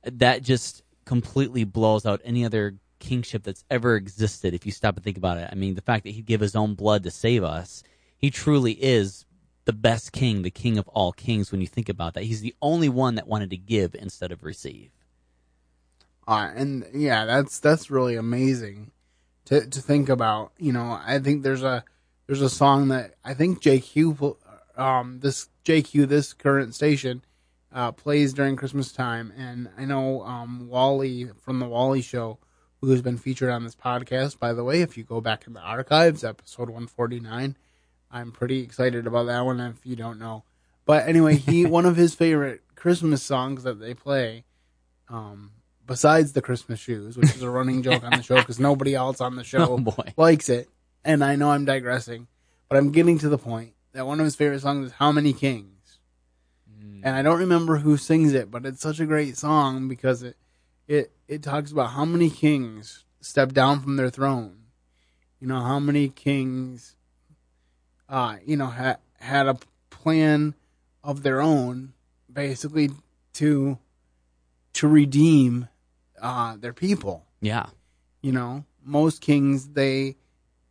that 0.04 0.42
just 0.42 0.84
completely 1.06 1.64
blows 1.64 2.06
out 2.06 2.22
any 2.24 2.46
other 2.46 2.76
kingship 3.00 3.44
that's 3.44 3.64
ever 3.70 3.96
existed 3.96 4.54
if 4.54 4.66
you 4.66 4.72
stop 4.72 4.96
and 4.96 5.04
think 5.04 5.18
about 5.18 5.38
it 5.38 5.50
i 5.52 5.56
mean 5.56 5.76
the 5.76 5.82
fact 5.82 6.04
that 6.04 6.12
he'd 6.12 6.26
give 6.26 6.42
his 6.42 6.56
own 6.56 6.74
blood 6.74 7.04
to 7.04 7.12
save 7.12 7.44
us 7.44 7.84
he 8.18 8.30
truly 8.30 8.72
is 8.72 9.26
the 9.66 9.74
best 9.74 10.12
king, 10.12 10.44
the 10.44 10.52
king 10.52 10.78
of 10.78 10.88
all 10.90 11.12
kings 11.12 11.52
when 11.52 11.60
you 11.60 11.68
think 11.68 11.90
about 11.90 12.14
that. 12.14 12.24
He's 12.24 12.42
the 12.42 12.56
only 12.62 12.90
one 12.90 13.16
that 13.16 13.28
wanted 13.28 13.50
to 13.50 13.58
give 13.58 13.96
instead 13.96 14.32
of 14.32 14.44
receive. 14.44 14.92
Uh, 16.28 16.52
and 16.56 16.86
yeah, 16.94 17.26
that's 17.26 17.60
that's 17.60 17.92
really 17.92 18.16
amazing 18.16 18.92
to 19.46 19.68
to 19.68 19.82
think 19.82 20.10
about. 20.10 20.54
You 20.58 20.74
know, 20.74 21.00
I 21.06 21.20
think 21.20 21.44
there's 21.44 21.64
a 21.64 21.84
there's 22.26 22.42
a 22.42 22.50
song 22.50 22.88
that 22.88 23.16
I 23.24 23.34
think 23.34 23.62
JQ 23.62 24.38
um 24.76 25.20
this 25.20 25.50
JQ 25.66 26.08
this 26.08 26.34
current 26.34 26.74
station 26.74 27.24
uh, 27.76 27.92
plays 27.92 28.34
during 28.34 28.56
Christmas 28.56 28.92
time, 28.92 29.32
and 29.38 29.70
I 29.78 29.86
know 29.86 30.24
um, 30.24 30.68
Wally 30.68 31.28
from 31.42 31.60
the 31.60 31.68
Wally 31.68 32.02
Show, 32.02 32.40
who 32.82 32.90
has 32.90 33.02
been 33.04 33.18
featured 33.18 33.50
on 33.52 33.64
this 33.64 33.76
podcast. 33.76 34.40
By 34.40 34.54
the 34.54 34.64
way, 34.64 34.82
if 34.82 34.98
you 34.98 35.04
go 35.04 35.22
back 35.22 35.46
in 35.46 35.54
the 35.54 35.60
archives, 35.62 36.24
episode 36.24 36.70
149 36.70 37.56
I'm 38.12 38.32
pretty 38.32 38.62
excited 38.62 39.08
about 39.08 39.26
that 39.26 39.42
one. 39.46 39.60
If 39.60 39.86
you 39.86 39.96
don't 39.98 40.20
know, 40.20 40.46
but 40.86 41.06
anyway, 41.08 41.36
he 41.36 41.66
one 41.68 41.86
of 41.86 41.98
his 41.98 42.16
favorite 42.16 42.62
Christmas 42.76 43.22
songs 43.22 43.64
that 43.64 43.80
they 43.82 43.94
play, 43.94 44.46
um, 45.10 45.52
besides 45.86 46.32
the 46.32 46.42
Christmas 46.42 46.80
shoes, 46.80 47.18
which 47.18 47.36
is 47.36 47.42
a 47.42 47.50
running 47.50 47.84
joke 47.84 48.04
on 48.04 48.12
the 48.12 48.24
show 48.24 48.36
because 48.38 48.60
nobody 48.60 48.96
else 48.96 49.20
on 49.20 49.36
the 49.36 49.44
show 49.52 49.68
Oh, 49.74 49.78
boy. 49.80 50.14
likes 50.16 50.48
it. 50.50 50.70
And 51.04 51.24
I 51.24 51.36
know 51.36 51.52
I'm 51.52 51.66
digressing, 51.66 52.28
but 52.70 52.78
I'm 52.78 52.92
getting 52.92 53.18
to 53.20 53.28
the 53.30 53.38
point 53.38 53.74
that 53.92 54.08
one 54.08 54.20
of 54.20 54.24
his 54.24 54.36
favorite 54.36 54.62
songs 54.62 54.88
is 54.88 54.92
"How 54.94 55.12
Many 55.12 55.34
Kings," 55.34 55.75
and 57.04 57.16
I 57.16 57.22
don't 57.22 57.40
remember 57.40 57.78
who 57.78 57.98
sings 57.98 58.34
it, 58.34 58.50
but 58.52 58.66
it's 58.66 58.82
such 58.82 59.00
a 59.00 59.06
great 59.06 59.38
song 59.38 59.88
because 59.88 60.24
it 60.24 60.38
it 60.88 61.12
it 61.28 61.44
talks 61.44 61.72
about 61.72 61.92
how 61.92 62.06
many 62.06 62.30
kings 62.30 63.06
step 63.22 63.54
down 63.54 63.82
from 63.82 63.96
their 63.96 64.10
throne. 64.10 64.58
You 65.40 65.48
know 65.48 65.62
how 65.62 65.80
many 65.80 66.10
kings 66.10 66.96
uh, 68.10 68.38
you 68.46 68.58
know, 68.58 68.68
had 68.68 68.98
had 69.20 69.48
a 69.48 69.58
plan 69.90 70.56
of 71.04 71.24
their 71.24 71.42
own, 71.42 71.94
basically 72.32 72.92
to 73.34 73.78
to 74.74 74.88
redeem 74.88 75.68
uh, 76.22 76.58
their 76.58 76.74
people. 76.74 77.26
Yeah. 77.42 77.68
You 78.22 78.32
know, 78.32 78.66
most 78.84 79.22
kings 79.22 79.70
they 79.70 80.16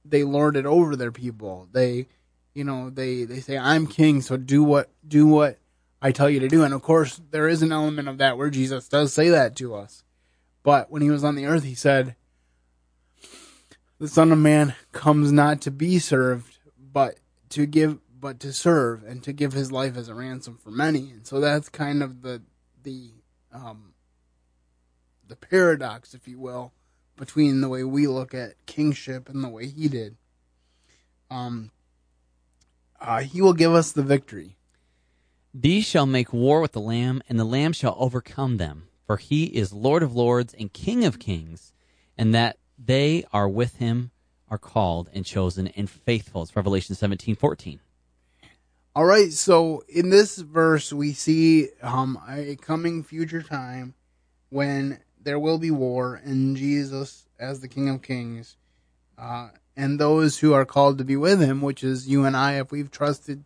they 0.05 0.25
lord 0.25 0.57
it 0.57 0.67
over 0.67 0.97
their 0.97 1.13
people. 1.13 1.69
They, 1.73 2.07
you 2.55 2.65
know, 2.65 2.91
they 2.91 3.25
they 3.25 3.41
say, 3.41 3.59
"I'm 3.59 3.87
king, 3.87 4.21
so 4.21 4.37
do 4.37 4.63
what 4.63 4.91
do 5.07 5.27
what 5.27 5.59
I 6.05 6.13
tell 6.13 6.31
you 6.31 6.39
to 6.41 6.49
do." 6.49 6.63
And 6.63 6.73
of 6.73 6.83
course, 6.83 7.21
there 7.33 7.49
is 7.49 7.63
an 7.63 7.73
element 7.73 8.09
of 8.09 8.19
that 8.19 8.39
where 8.39 8.51
Jesus 8.51 8.89
does 8.89 9.13
say 9.13 9.29
that 9.31 9.57
to 9.57 9.75
us. 9.75 10.05
But 10.63 10.91
when 10.91 11.03
he 11.03 11.11
was 11.11 11.25
on 11.25 11.35
the 11.35 11.47
earth, 11.47 11.65
he 11.65 11.75
said, 11.75 12.15
"The 13.99 14.09
Son 14.09 14.31
of 14.31 14.39
Man 14.39 14.77
comes 14.93 15.33
not 15.33 15.61
to 15.63 15.73
be 15.73 15.99
served, 15.99 16.59
but 16.79 17.19
to 17.51 17.67
give 17.67 17.99
but 18.25 18.41
to 18.41 18.55
serve 18.55 19.05
and 19.05 19.23
to 19.23 19.35
give 19.35 19.53
his 19.53 19.71
life 19.71 19.99
as 19.99 20.09
a 20.09 20.15
ransom 20.15 20.57
for 20.57 20.71
many 20.71 21.11
and 21.11 21.27
so 21.27 21.41
that's 21.41 21.69
kind 21.69 22.03
of 22.03 22.23
the 22.23 22.41
the 22.83 23.11
um 23.53 23.93
the 25.29 25.37
paradox 25.37 26.15
if 26.15 26.27
you 26.27 26.39
will 26.39 26.73
between 27.17 27.61
the 27.61 27.69
way 27.69 27.85
we 27.85 28.07
look 28.07 28.33
at 28.33 28.55
kingship 28.65 29.29
and 29.29 29.45
the 29.45 29.49
way 29.49 29.67
he 29.67 29.89
did 29.89 30.17
um 31.31 31.71
uh, 32.99 33.21
he 33.21 33.43
will 33.43 33.53
give 33.53 33.75
us 33.75 33.93
the 33.93 34.03
victory 34.03 34.57
These 35.57 35.87
shall 35.87 36.07
make 36.07 36.33
war 36.33 36.61
with 36.61 36.73
the 36.73 36.81
Lamb, 36.81 37.23
and 37.29 37.39
the 37.39 37.45
Lamb 37.45 37.73
shall 37.73 37.95
overcome 37.97 38.57
them. 38.57 38.89
For 39.07 39.19
he 39.19 39.45
is 39.45 39.73
Lord 39.73 40.03
of 40.03 40.17
lords 40.17 40.53
and 40.55 40.73
King 40.73 41.05
of 41.05 41.19
kings, 41.19 41.73
and 42.19 42.35
that 42.35 42.59
they 42.77 43.25
are 43.33 43.49
with 43.49 43.77
him 43.77 44.11
are 44.49 44.59
called 44.59 45.09
and 45.13 45.25
chosen 45.25 45.69
and 45.69 45.89
faithful. 45.89 46.43
It's 46.43 46.57
Revelation 46.57 46.95
seventeen 46.95 47.37
fourteen. 47.37 47.81
All 48.97 49.05
right, 49.05 49.33
so 49.33 49.85
in 49.89 50.11
this 50.11 50.39
verse 50.39 50.93
we 50.93 51.13
see 51.13 51.69
um, 51.83 52.21
a 52.29 52.57
coming 52.57 53.03
future 53.03 53.43
time 53.43 53.95
when 54.51 55.01
there 55.23 55.39
will 55.39 55.59
be 55.59 55.71
war, 55.71 56.21
and 56.25 56.57
Jesus, 56.57 57.29
as 57.39 57.61
the 57.61 57.69
King 57.69 57.89
of 57.89 58.03
Kings, 58.03 58.57
uh, 59.19 59.49
and 59.77 59.99
those 59.99 60.39
who 60.39 60.53
are 60.53 60.65
called 60.65 60.99
to 60.99 61.05
be 61.05 61.17
with 61.17 61.41
him, 61.41 61.61
which 61.61 61.85
is 61.85 62.09
you 62.09 62.25
and 62.25 62.37
I, 62.37 62.59
if 62.61 62.71
we've 62.71 62.91
trusted 62.91 63.45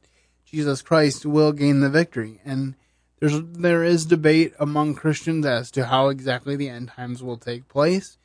Jesus 0.51 0.83
Christ, 0.83 1.27
will 1.27 1.53
gain 1.53 1.81
the 1.81 1.91
victory. 1.91 2.41
And 2.45 2.75
there's 3.21 3.41
there 3.43 3.85
is 3.85 4.07
debate 4.07 4.55
among 4.59 4.95
Christians 4.95 5.45
as 5.45 5.71
to 5.73 5.87
how 5.87 6.09
exactly 6.09 6.57
the 6.57 6.69
end 6.69 6.89
times 6.89 7.23
will 7.23 7.37
take 7.37 7.69
place, 7.69 8.17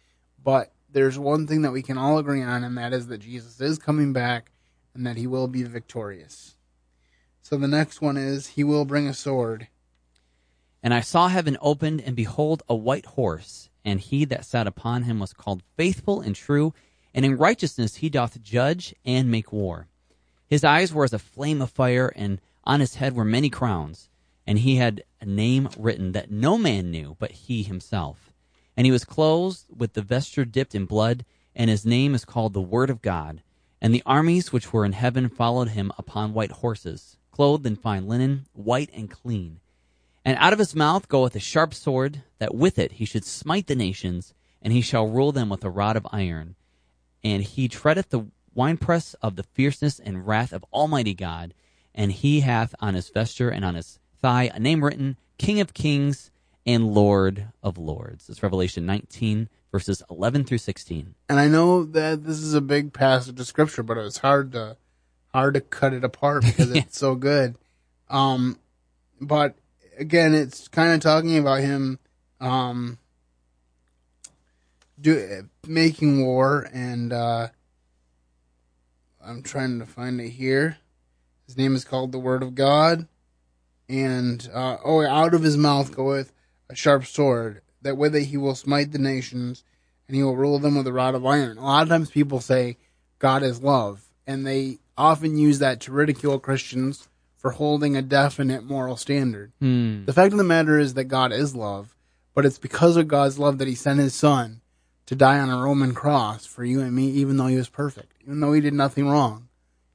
but 0.42 0.72
there's 0.92 1.18
one 1.18 1.48
thing 1.48 1.64
that 1.64 1.72
we 1.72 1.82
can 1.82 1.98
all 1.98 2.18
agree 2.18 2.44
on, 2.44 2.64
and 2.64 2.78
that 2.78 2.94
is 2.94 3.08
that 3.08 3.20
Jesus 3.20 3.60
is 3.60 3.80
coming 3.80 4.14
back 4.14 4.52
and 4.94 5.06
that 5.08 5.18
he 5.18 5.26
will 5.26 5.48
be 5.48 5.64
victorious. 5.64 6.56
So 7.42 7.58
the 7.58 7.68
next 7.68 8.02
one 8.02 8.16
is 8.16 8.48
he 8.48 8.64
will 8.64 8.86
bring 8.86 9.08
a 9.08 9.14
sword. 9.14 9.68
And 10.84 10.94
I 10.94 11.02
saw 11.02 11.28
heaven 11.30 11.58
opened, 11.62 12.02
and 12.02 12.16
behold, 12.16 12.62
a 12.70 12.76
white 12.76 13.06
horse, 13.06 13.70
and 13.84 14.00
he 14.00 14.26
that 14.26 14.46
sat 14.46 14.68
upon 14.68 15.04
him 15.04 15.20
was 15.20 15.34
called 15.34 15.64
faithful 15.76 16.22
and 16.22 16.36
true, 16.36 16.74
and 17.14 17.26
in 17.26 17.38
righteousness 17.38 17.96
he 17.96 18.10
doth 18.10 18.42
judge 18.42 18.94
and 19.04 19.32
make 19.32 19.52
war. 19.52 19.88
His 20.54 20.64
eyes 20.64 20.94
were 20.94 21.04
as 21.04 21.14
a 21.14 21.18
flame 21.18 21.64
of 21.64 21.72
fire, 21.72 22.14
and 22.16 22.40
on 22.64 22.80
his 22.80 22.94
head 22.94 23.16
were 23.16 23.26
many 23.26 23.50
crowns, 23.50 24.08
and 24.46 24.60
he 24.60 24.76
had 24.76 25.04
a 25.20 25.26
name 25.26 25.68
written 25.80 26.12
that 26.12 26.30
no 26.30 26.60
man 26.60 26.92
knew 26.92 27.16
but 27.18 27.32
he 27.32 27.64
himself. 27.64 28.32
And 28.78 28.86
he 28.86 28.92
was 28.92 29.04
clothed 29.04 29.66
with 29.76 29.94
the 29.94 30.04
vesture 30.04 30.46
dipped 30.46 30.76
in 30.76 30.86
blood, 30.86 31.26
and 31.56 31.72
his 31.72 31.88
name 31.88 32.14
is 32.14 32.24
called 32.24 32.54
the 32.54 32.62
Word 32.62 32.92
of 32.92 33.02
God. 33.02 33.42
And 33.82 33.96
the 33.96 34.04
armies 34.06 34.54
which 34.54 34.72
were 34.72 34.86
in 34.86 34.92
heaven 34.92 35.28
followed 35.28 35.70
him 35.70 35.92
upon 35.98 36.36
white 36.36 36.52
horses, 36.52 37.18
clothed 37.32 37.66
in 37.66 37.76
fine 37.76 38.08
linen, 38.08 38.46
white 38.54 38.92
and 38.94 39.10
clean. 39.10 39.60
And 40.24 40.38
out 40.38 40.54
of 40.54 40.60
his 40.60 40.76
mouth 40.76 41.08
goeth 41.08 41.36
a 41.36 41.40
sharp 41.40 41.74
sword, 41.74 42.22
that 42.38 42.54
with 42.54 42.78
it 42.78 42.92
he 42.92 43.06
should 43.06 43.26
smite 43.26 43.66
the 43.66 43.76
nations, 43.76 44.36
and 44.62 44.72
he 44.72 44.82
shall 44.82 45.08
rule 45.08 45.32
them 45.32 45.50
with 45.50 45.66
a 45.66 45.72
rod 45.72 45.98
of 45.98 46.06
iron. 46.12 46.54
And 47.24 47.42
he 47.42 47.68
treadeth 47.68 48.10
the 48.10 48.28
winepress 48.56 49.14
of 49.16 49.36
the 49.36 49.44
fierceness 49.44 50.00
and 50.00 50.28
wrath 50.28 50.54
of 50.54 50.66
Almighty 50.74 51.14
God, 51.14 51.54
and 51.94 52.12
he 52.12 52.42
hath 52.42 52.74
on 52.80 52.94
his 52.94 53.10
vesture 53.10 53.50
and 53.50 53.64
on 53.64 53.76
his 53.76 54.00
thigh 54.22 54.50
a 54.54 54.60
name 54.60 54.84
written, 54.84 55.18
King 55.38 55.60
of 55.60 55.74
Kings 55.74 56.32
and 56.66 56.94
Lord 56.94 57.48
of 57.62 57.78
Lords. 57.78 58.30
It's 58.30 58.42
Revelation 58.42 58.86
19, 58.86 59.50
verses 59.72 60.02
11 60.10 60.46
through 60.46 60.60
16. 60.60 61.16
And 61.30 61.40
I 61.40 61.48
know 61.48 61.84
that 61.84 62.24
this 62.24 62.40
is 62.40 62.54
a 62.54 62.62
big 62.62 62.94
passage 62.94 63.40
of 63.40 63.48
scripture, 63.48 63.84
but 63.84 63.98
it 63.98 64.02
was 64.02 64.18
hard 64.20 64.52
to 64.54 64.78
hard 65.34 65.56
to 65.56 65.62
cut 65.62 65.94
it 65.94 66.04
apart 66.04 66.44
because 66.44 66.72
it's 66.76 66.98
so 66.98 67.16
good. 67.16 67.56
Um, 68.10 68.60
but 69.20 69.56
again, 69.98 70.34
it's 70.34 70.68
kind 70.68 70.94
of 70.94 71.00
talking 71.00 71.38
about 71.38 71.62
him 71.62 72.00
um, 72.40 73.00
do 75.00 75.48
making 75.68 76.26
war, 76.26 76.68
and 76.74 77.12
uh, 77.12 77.50
I'm 79.26 79.42
trying 79.42 79.80
to 79.80 79.86
find 79.86 80.20
it 80.20 80.30
here. 80.30 80.78
His 81.46 81.58
name 81.58 81.76
is 81.76 81.86
called 81.86 82.12
the 82.12 82.20
Word 82.20 82.44
of 82.44 82.56
God, 82.56 83.08
and 83.90 84.50
uh, 84.54 84.78
oh, 84.84 85.06
out 85.06 85.34
of 85.34 85.44
his 85.44 85.58
mouth 85.58 85.96
goeth 85.96 86.34
a 86.70 86.76
sharp 86.76 87.06
sword, 87.06 87.62
that 87.82 87.98
with 87.98 88.16
it 88.16 88.26
he 88.26 88.38
will 88.38 88.56
smite 88.56 88.92
the 88.92 89.00
nations, 89.00 89.64
and 90.08 90.16
he 90.16 90.24
will 90.24 90.36
rule 90.36 90.60
them 90.60 90.76
with 90.76 90.88
a 90.88 90.94
rod 90.94 91.16
of 91.16 91.26
iron. 91.26 91.58
A 91.58 91.66
lot 91.66 91.84
of 91.84 91.90
times 91.90 92.10
people 92.10 92.40
say 92.40 92.78
God 93.20 93.44
is 93.44 93.62
love, 93.62 94.04
and 94.26 94.46
they 94.46 94.80
often 94.98 95.38
use 95.38 95.60
that 95.60 95.80
to 95.82 95.92
ridicule 95.92 96.40
Christians 96.40 97.08
for 97.38 97.52
holding 97.52 97.98
a 97.98 98.02
definite 98.02 98.64
moral 98.64 98.96
standard. 98.96 99.52
Hmm. 99.60 100.06
The 100.06 100.14
fact 100.14 100.32
of 100.32 100.38
the 100.38 100.44
matter 100.46 100.80
is 100.80 100.94
that 100.94 101.06
God 101.06 101.34
is 101.34 101.56
love, 101.56 101.94
but 102.34 102.46
it's 102.46 102.58
because 102.58 102.96
of 102.96 103.08
God's 103.08 103.38
love 103.38 103.58
that 103.58 103.68
he 103.68 103.76
sent 103.76 104.00
his 104.00 104.16
son 104.16 104.62
to 105.06 105.16
die 105.16 105.40
on 105.40 105.50
a 105.50 105.62
Roman 105.62 105.94
cross 105.94 106.46
for 106.46 106.64
you 106.64 106.80
and 106.80 106.96
me, 106.96 107.08
even 107.10 107.36
though 107.38 107.48
he 107.48 107.58
was 107.58 107.70
perfect, 107.70 108.13
even 108.24 108.40
though 108.40 108.54
he 108.54 108.62
did 108.62 108.74
nothing 108.74 109.08
wrong. 109.08 109.50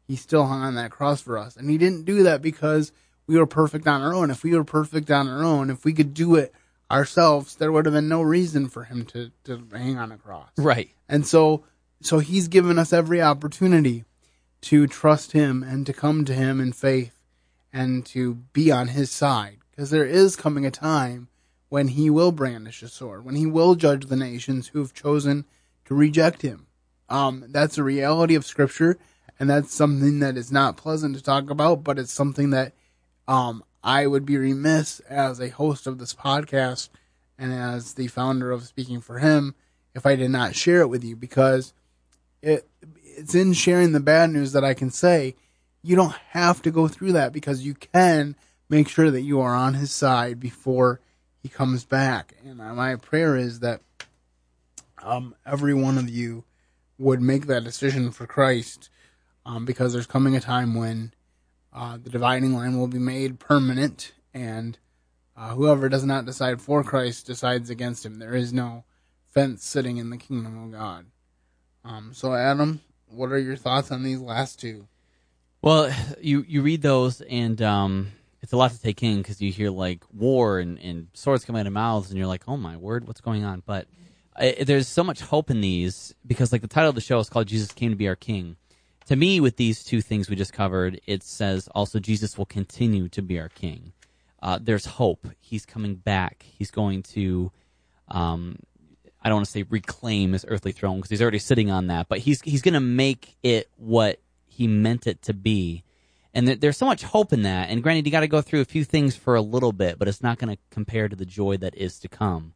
He 0.06 0.16
still 0.16 0.47
hung 0.47 0.62
on 0.62 0.75
that 0.76 0.90
cross 0.90 1.20
for 1.20 1.37
us. 1.37 1.56
And 1.56 1.68
he 1.68 1.78
didn't 1.78 2.04
do 2.04 2.23
that 2.23 2.40
because 2.40 2.92
we 3.26 3.37
were 3.37 3.47
perfect 3.47 3.87
on 3.87 4.02
our 4.02 4.14
own. 4.14 4.30
If 4.30 4.42
we 4.42 4.54
were 4.54 4.64
perfect 4.64 5.11
on 5.11 5.28
our 5.28 5.44
own, 5.44 5.70
if 5.70 5.85
we 5.85 5.92
could 5.92 6.14
do 6.14 6.35
it 6.37 6.54
ourselves, 6.90 7.56
there 7.56 7.70
would 7.70 7.85
have 7.85 7.94
been 7.94 8.08
no 8.08 8.23
reason 8.23 8.68
for 8.68 8.85
him 8.85 9.04
to, 9.06 9.30
to 9.44 9.62
hang 9.73 9.99
on 9.99 10.12
a 10.12 10.16
cross. 10.16 10.50
Right. 10.56 10.90
And 11.08 11.26
so, 11.26 11.64
so 12.00 12.20
he's 12.20 12.49
given 12.49 12.78
us 12.78 12.92
every 12.92 13.20
opportunity 13.20 14.04
to 14.62 14.87
trust 14.87 15.32
him 15.32 15.62
and 15.62 15.85
to 15.87 15.92
come 15.92 16.25
to 16.25 16.35
him 16.35 16.61
in 16.61 16.73
faith 16.73 17.18
and 17.73 18.04
to 18.06 18.35
be 18.52 18.70
on 18.70 18.88
his 18.88 19.11
side. 19.11 19.58
Because 19.70 19.90
there 19.90 20.06
is 20.06 20.35
coming 20.35 20.64
a 20.66 20.70
time 20.70 21.28
when 21.68 21.88
he 21.88 22.08
will 22.08 22.32
brandish 22.32 22.82
a 22.82 22.88
sword, 22.88 23.25
when 23.25 23.37
he 23.37 23.47
will 23.47 23.75
judge 23.75 24.06
the 24.06 24.16
nations 24.16 24.68
who 24.68 24.78
have 24.78 24.94
chosen 24.94 25.44
to 25.85 25.94
reject 25.94 26.42
him. 26.42 26.66
Um, 27.08 27.44
that's 27.48 27.78
a 27.78 27.82
reality 27.82 28.34
of 28.34 28.44
scripture, 28.44 28.98
and 29.38 29.48
that's 29.48 29.74
something 29.74 30.20
that 30.20 30.36
is 30.36 30.52
not 30.52 30.76
pleasant 30.76 31.16
to 31.16 31.22
talk 31.22 31.50
about, 31.50 31.84
but 31.84 31.98
it's 31.98 32.12
something 32.12 32.50
that 32.50 32.72
um, 33.26 33.64
I 33.82 34.06
would 34.06 34.26
be 34.26 34.36
remiss 34.36 35.00
as 35.00 35.40
a 35.40 35.48
host 35.48 35.86
of 35.86 35.98
this 35.98 36.14
podcast 36.14 36.88
and 37.38 37.52
as 37.52 37.94
the 37.94 38.08
founder 38.08 38.50
of 38.50 38.64
Speaking 38.64 39.00
for 39.00 39.18
Him 39.18 39.54
if 39.94 40.06
I 40.06 40.16
did 40.16 40.30
not 40.30 40.54
share 40.54 40.80
it 40.80 40.88
with 40.88 41.04
you 41.04 41.16
because 41.16 41.74
it 42.40 42.66
it's 43.02 43.34
in 43.34 43.52
sharing 43.52 43.92
the 43.92 44.00
bad 44.00 44.30
news 44.30 44.52
that 44.52 44.64
I 44.64 44.74
can 44.74 44.90
say 44.90 45.34
you 45.82 45.96
don't 45.96 46.14
have 46.30 46.62
to 46.62 46.70
go 46.70 46.88
through 46.88 47.12
that 47.12 47.32
because 47.32 47.66
you 47.66 47.74
can 47.74 48.36
make 48.68 48.88
sure 48.88 49.10
that 49.10 49.22
you 49.22 49.40
are 49.40 49.54
on 49.54 49.74
his 49.74 49.90
side 49.90 50.38
before 50.38 51.00
he 51.42 51.48
comes 51.48 51.84
back. 51.84 52.34
And 52.44 52.58
my 52.58 52.96
prayer 52.96 53.36
is 53.36 53.60
that 53.60 53.80
um, 55.02 55.34
every 55.44 55.74
one 55.74 55.98
of 55.98 56.08
you 56.08 56.44
would 56.98 57.22
make 57.22 57.46
that 57.46 57.64
decision 57.64 58.10
for 58.10 58.26
Christ 58.26 58.90
um, 59.46 59.64
because 59.64 59.92
there's 59.92 60.06
coming 60.06 60.36
a 60.36 60.40
time 60.40 60.74
when 60.74 61.14
uh, 61.72 61.96
the 62.02 62.10
dividing 62.10 62.54
line 62.54 62.76
will 62.76 62.88
be 62.88 62.98
made 62.98 63.38
permanent 63.38 64.12
and 64.34 64.78
uh, 65.36 65.50
whoever 65.50 65.88
does 65.88 66.04
not 66.04 66.26
decide 66.26 66.60
for 66.60 66.82
Christ 66.82 67.26
decides 67.26 67.70
against 67.70 68.04
him. 68.04 68.18
There 68.18 68.34
is 68.34 68.52
no 68.52 68.84
fence 69.28 69.64
sitting 69.64 69.98
in 69.98 70.10
the 70.10 70.16
kingdom 70.16 70.64
of 70.64 70.72
God. 70.72 71.06
Um, 71.84 72.12
so, 72.12 72.34
Adam, 72.34 72.80
what 73.06 73.30
are 73.30 73.38
your 73.38 73.56
thoughts 73.56 73.90
on 73.90 74.02
these 74.02 74.20
last 74.20 74.60
two? 74.60 74.88
Well, 75.62 75.94
you 76.20 76.44
you 76.46 76.62
read 76.62 76.82
those 76.82 77.20
and 77.20 77.60
um, 77.62 78.12
it's 78.42 78.52
a 78.52 78.56
lot 78.56 78.70
to 78.70 78.80
take 78.80 79.02
in 79.02 79.18
because 79.18 79.40
you 79.40 79.50
hear 79.50 79.70
like 79.70 80.04
war 80.12 80.58
and, 80.58 80.78
and 80.78 81.08
swords 81.14 81.44
coming 81.44 81.60
out 81.60 81.66
of 81.66 81.72
mouths 81.72 82.10
and 82.10 82.18
you're 82.18 82.28
like, 82.28 82.44
oh 82.48 82.56
my 82.56 82.76
word, 82.76 83.06
what's 83.06 83.20
going 83.20 83.44
on? 83.44 83.62
But 83.66 83.86
I, 84.38 84.64
there's 84.64 84.87
so 84.87 85.02
much 85.02 85.21
hope 85.21 85.50
in 85.50 85.61
these 85.61 86.14
because 86.26 86.52
like 86.52 86.62
the 86.62 86.68
title 86.68 86.88
of 86.88 86.95
the 86.95 87.00
show 87.00 87.18
is 87.18 87.28
called 87.28 87.49
Jesus 87.49 87.73
Came 87.73 87.90
to 87.90 87.97
Be 87.97 88.09
Our 88.09 88.16
King. 88.16 88.57
To 89.07 89.16
me, 89.16 89.40
with 89.40 89.57
these 89.57 89.83
two 89.83 90.02
things 90.02 90.28
we 90.28 90.37
just 90.37 90.52
covered, 90.52 91.00
it 91.07 91.23
says 91.23 91.66
also 91.68 91.99
Jesus 91.99 92.37
will 92.37 92.47
continue 92.47 93.09
to 93.09 93.23
be 93.23 93.40
our 93.40 93.49
King. 93.49 93.92
Uh, 94.42 94.59
there's 94.61 94.85
hope. 94.85 95.26
He's 95.40 95.64
coming 95.64 95.95
back. 95.95 96.45
He's 96.47 96.71
going 96.71 97.02
to, 97.14 97.50
um, 98.09 98.59
I 99.23 99.28
don't 99.28 99.37
want 99.37 99.47
to 99.47 99.50
say 99.52 99.64
reclaim 99.68 100.33
his 100.33 100.45
earthly 100.47 100.73
throne 100.73 100.97
because 100.97 101.11
he's 101.11 101.23
already 101.23 101.38
sitting 101.38 101.71
on 101.71 101.87
that, 101.87 102.09
but 102.09 102.18
he's 102.18 102.42
he's 102.42 102.62
going 102.62 102.75
to 102.75 102.80
make 102.80 103.35
it 103.42 103.68
what 103.76 104.21
he 104.47 104.68
meant 104.68 105.07
it 105.07 105.23
to 105.23 105.33
be. 105.33 105.85
And 106.35 106.47
there, 106.47 106.57
there's 106.57 106.76
so 106.76 106.87
much 106.87 107.02
hope 107.02 107.33
in 107.33 107.42
that. 107.42 107.71
And 107.71 107.83
granted, 107.83 108.04
you 108.04 108.12
got 108.12 108.21
to 108.21 108.28
go 108.28 108.42
through 108.42 108.61
a 108.61 108.66
few 108.66 108.85
things 108.85 109.16
for 109.16 109.35
a 109.35 109.40
little 109.40 109.73
bit, 109.73 109.99
but 109.99 110.07
it's 110.07 110.23
not 110.23 110.38
going 110.38 110.54
to 110.54 110.62
compare 110.71 111.09
to 111.09 111.16
the 111.16 111.25
joy 111.25 111.57
that 111.57 111.75
is 111.75 111.99
to 112.00 112.09
come. 112.09 112.52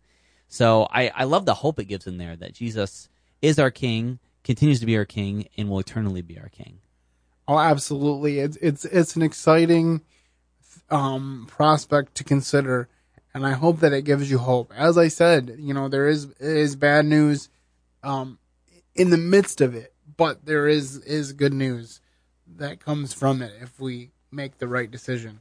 So 0.53 0.87
I, 0.91 1.11
I 1.15 1.25
love 1.25 1.47
the 1.47 1.55
hope 1.55 1.79
it 1.79 1.87
gives 1.87 2.07
in 2.07 2.19
there 2.19 2.37
that 2.37 2.53
Jesus 2.53 3.09
is 3.41 3.59
our 3.59 3.71
King, 3.71 4.19
continues 4.45 4.81
to 4.81 4.87
be 4.87 4.99
our 4.99 5.07
King, 5.07 5.49
and 5.57 5.71
will 5.71 5.79
eternally 5.79 6.21
be 6.21 6.39
our 6.39 6.51
King. 6.51 6.81
Oh, 7.49 7.59
absolutely! 7.59 8.39
It's 8.39 8.59
it's 8.59 8.85
it's 8.85 9.17
an 9.17 9.23
exciting 9.23 10.03
um, 10.91 11.47
prospect 11.49 12.17
to 12.17 12.25
consider, 12.25 12.91
and 13.33 13.47
I 13.47 13.53
hope 13.53 13.81
that 13.81 13.95
it 13.95 14.03
gives 14.03 14.31
you 14.31 14.37
hope. 14.37 14.71
As 14.77 14.99
I 14.99 15.09
said, 15.09 15.57
you 15.59 15.73
know 15.73 15.89
there 15.89 16.07
is 16.07 16.27
is 16.33 16.77
bad 16.77 17.07
news 17.07 17.49
um, 18.03 18.39
in 18.95 19.09
the 19.09 19.17
midst 19.17 19.63
of 19.63 19.75
it, 19.75 19.95
but 20.19 20.45
there 20.45 20.69
is 20.69 20.99
is 20.99 21.33
good 21.33 21.55
news 21.55 22.03
that 22.47 22.79
comes 22.79 23.15
from 23.15 23.41
it 23.41 23.55
if 23.63 23.81
we 23.81 24.11
make 24.31 24.59
the 24.59 24.69
right 24.69 24.91
decision. 24.91 25.41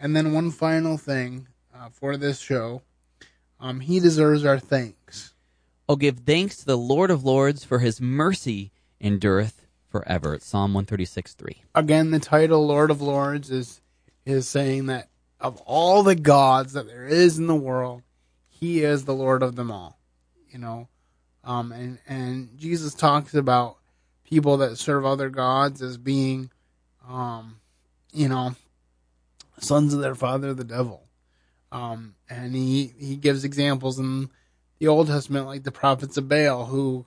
And 0.00 0.16
then 0.16 0.32
one 0.32 0.50
final 0.50 0.96
thing 0.96 1.48
uh, 1.74 1.90
for 1.90 2.16
this 2.16 2.40
show, 2.40 2.80
um, 3.60 3.80
he 3.80 4.00
deserves 4.00 4.44
our 4.44 4.58
thanks. 4.58 5.34
Oh, 5.88 5.96
give 5.96 6.18
thanks 6.20 6.56
to 6.58 6.66
the 6.66 6.78
Lord 6.78 7.10
of 7.10 7.24
Lords 7.24 7.64
for 7.64 7.78
his 7.78 8.00
mercy 8.00 8.72
endureth 9.00 9.66
forever. 9.88 10.34
It's 10.34 10.46
Psalm 10.46 10.74
136 10.74 11.34
3. 11.34 11.62
Again, 11.74 12.10
the 12.10 12.18
title 12.18 12.66
Lord 12.66 12.90
of 12.90 13.00
Lords 13.00 13.50
is 13.50 13.80
is 14.24 14.48
saying 14.48 14.86
that 14.86 15.08
of 15.40 15.60
all 15.60 16.02
the 16.02 16.14
gods 16.14 16.72
that 16.72 16.86
there 16.86 17.06
is 17.06 17.38
in 17.38 17.46
the 17.46 17.54
world, 17.54 18.02
he 18.48 18.82
is 18.82 19.04
the 19.04 19.14
Lord 19.14 19.42
of 19.42 19.54
them 19.54 19.70
all. 19.70 19.98
You 20.50 20.58
know, 20.58 20.88
um, 21.44 21.72
and 21.72 21.98
and 22.08 22.58
Jesus 22.58 22.94
talks 22.94 23.34
about 23.34 23.76
people 24.24 24.58
that 24.58 24.78
serve 24.78 25.06
other 25.06 25.30
gods 25.30 25.82
as 25.82 25.96
being, 25.96 26.50
um, 27.08 27.60
you 28.12 28.28
know, 28.28 28.54
sons 29.60 29.94
of 29.94 30.00
their 30.00 30.14
father, 30.14 30.52
the 30.52 30.64
devil. 30.64 31.05
Um, 31.76 32.14
and 32.30 32.54
he 32.54 32.94
he 32.98 33.16
gives 33.16 33.44
examples 33.44 33.98
in 33.98 34.30
the 34.78 34.88
Old 34.88 35.08
Testament, 35.08 35.44
like 35.44 35.64
the 35.64 35.70
prophets 35.70 36.16
of 36.16 36.26
Baal, 36.26 36.66
who 36.66 37.04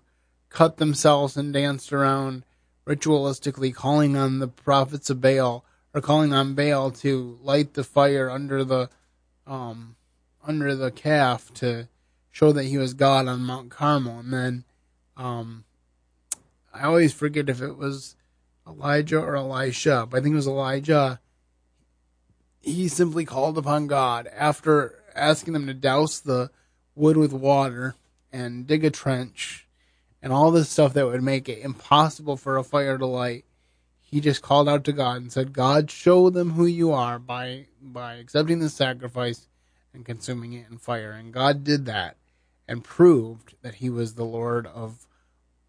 cut 0.49 0.77
themselves 0.77 1.35
and 1.35 1.51
danced 1.51 1.91
around 1.91 2.43
ritualistically 2.85 3.73
calling 3.73 4.15
on 4.15 4.37
the 4.37 4.47
prophets 4.47 5.09
of 5.09 5.21
Baal 5.21 5.65
or 5.93 6.01
calling 6.01 6.33
on 6.33 6.53
Baal 6.53 6.91
to 6.91 7.39
light 7.41 7.73
the 7.73 7.83
fire 7.83 8.29
under 8.29 8.63
the 8.63 8.89
um 9.47 9.95
under 10.45 10.75
the 10.75 10.91
calf 10.91 11.51
to 11.55 11.87
show 12.29 12.51
that 12.51 12.65
he 12.65 12.77
was 12.77 12.93
God 12.93 13.27
on 13.27 13.41
Mount 13.41 13.71
Carmel 13.71 14.19
and 14.19 14.31
then 14.31 14.63
um 15.17 15.63
I 16.71 16.83
always 16.83 17.11
forget 17.11 17.49
if 17.49 17.59
it 17.59 17.75
was 17.75 18.15
Elijah 18.67 19.19
or 19.19 19.35
Elisha, 19.35 20.07
but 20.07 20.17
I 20.17 20.21
think 20.21 20.33
it 20.33 20.35
was 20.35 20.47
Elijah. 20.47 21.19
He 22.69 22.87
simply 22.87 23.25
called 23.25 23.57
upon 23.57 23.87
God 23.87 24.27
after 24.27 25.01
asking 25.15 25.53
them 25.53 25.65
to 25.67 25.73
douse 25.73 26.19
the 26.19 26.51
wood 26.95 27.17
with 27.17 27.33
water 27.33 27.95
and 28.31 28.67
dig 28.67 28.85
a 28.85 28.91
trench 28.91 29.67
and 30.21 30.31
all 30.31 30.51
this 30.51 30.69
stuff 30.69 30.93
that 30.93 31.07
would 31.07 31.23
make 31.23 31.49
it 31.49 31.59
impossible 31.59 32.37
for 32.37 32.57
a 32.57 32.63
fire 32.63 32.97
to 32.97 33.05
light. 33.05 33.45
He 34.01 34.19
just 34.21 34.43
called 34.43 34.69
out 34.69 34.83
to 34.83 34.91
God 34.91 35.17
and 35.17 35.31
said, 35.31 35.53
God, 35.53 35.89
show 35.89 36.29
them 36.29 36.51
who 36.51 36.65
you 36.65 36.91
are 36.91 37.17
by, 37.17 37.65
by 37.81 38.15
accepting 38.15 38.59
the 38.59 38.69
sacrifice 38.69 39.47
and 39.93 40.05
consuming 40.05 40.53
it 40.53 40.67
in 40.69 40.77
fire. 40.77 41.11
And 41.11 41.33
God 41.33 41.63
did 41.63 41.85
that 41.85 42.17
and 42.67 42.83
proved 42.83 43.55
that 43.63 43.75
he 43.75 43.89
was 43.89 44.13
the 44.13 44.25
Lord 44.25 44.67
of 44.67 45.07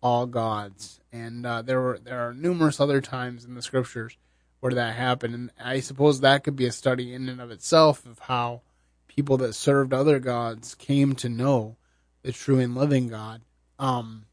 all 0.03 0.27
gods. 0.27 1.01
And 1.13 1.47
uh, 1.47 1.63
there 1.63 1.81
were 1.81 1.99
there 1.99 2.29
are 2.29 2.35
numerous 2.35 2.79
other 2.79 3.01
times 3.01 3.45
in 3.45 3.55
the 3.55 3.63
scriptures 3.63 4.17
where 4.61 4.75
that 4.75 4.95
happened, 4.95 5.35
and 5.35 5.51
I 5.59 5.81
suppose 5.81 6.21
that 6.21 6.45
could 6.45 6.57
be 6.57 6.67
a 6.67 6.73
study 6.73 7.15
in 7.15 7.29
and 7.29 7.41
of 7.41 7.51
itself 7.51 8.07
of 8.07 8.19
how 8.21 8.61
people 9.09 9.39
that 9.39 9.55
served 9.55 9.93
other 9.93 10.19
gods 10.19 10.75
came 10.75 11.15
to 11.17 11.29
know 11.29 11.77
the 12.23 12.33
true 12.33 12.61
and 12.61 12.75
living 12.75 13.09
God. 13.09 13.41
Um, 13.79 14.27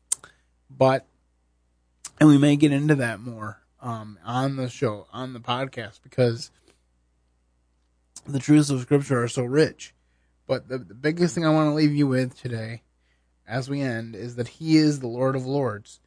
but 0.69 1.07
and 2.19 2.29
we 2.29 2.37
may 2.37 2.55
get 2.55 2.71
into 2.71 2.95
that 2.95 3.19
more 3.19 3.61
um, 3.81 4.19
on 4.25 4.55
the 4.55 4.69
show 4.69 5.07
on 5.13 5.33
the 5.33 5.39
podcast 5.39 6.01
because 6.03 6.51
the 8.25 8.39
truths 8.39 8.69
of 8.69 8.81
Scripture 8.81 9.23
are 9.23 9.27
so 9.27 9.43
rich. 9.43 9.93
But 10.45 10.67
the, 10.67 10.77
the 10.77 10.93
biggest 10.93 11.35
thing 11.35 11.45
I 11.45 11.53
want 11.53 11.69
to 11.69 11.73
leave 11.73 11.93
you 11.93 12.07
with 12.07 12.39
today, 12.39 12.83
as 13.47 13.69
we 13.69 13.81
end, 13.81 14.15
is 14.15 14.35
that 14.35 14.47
He 14.47 14.77
is 14.77 14.99
the 14.99 15.07
Lord 15.07 15.35
of 15.35 15.45
Lords, 15.45 15.99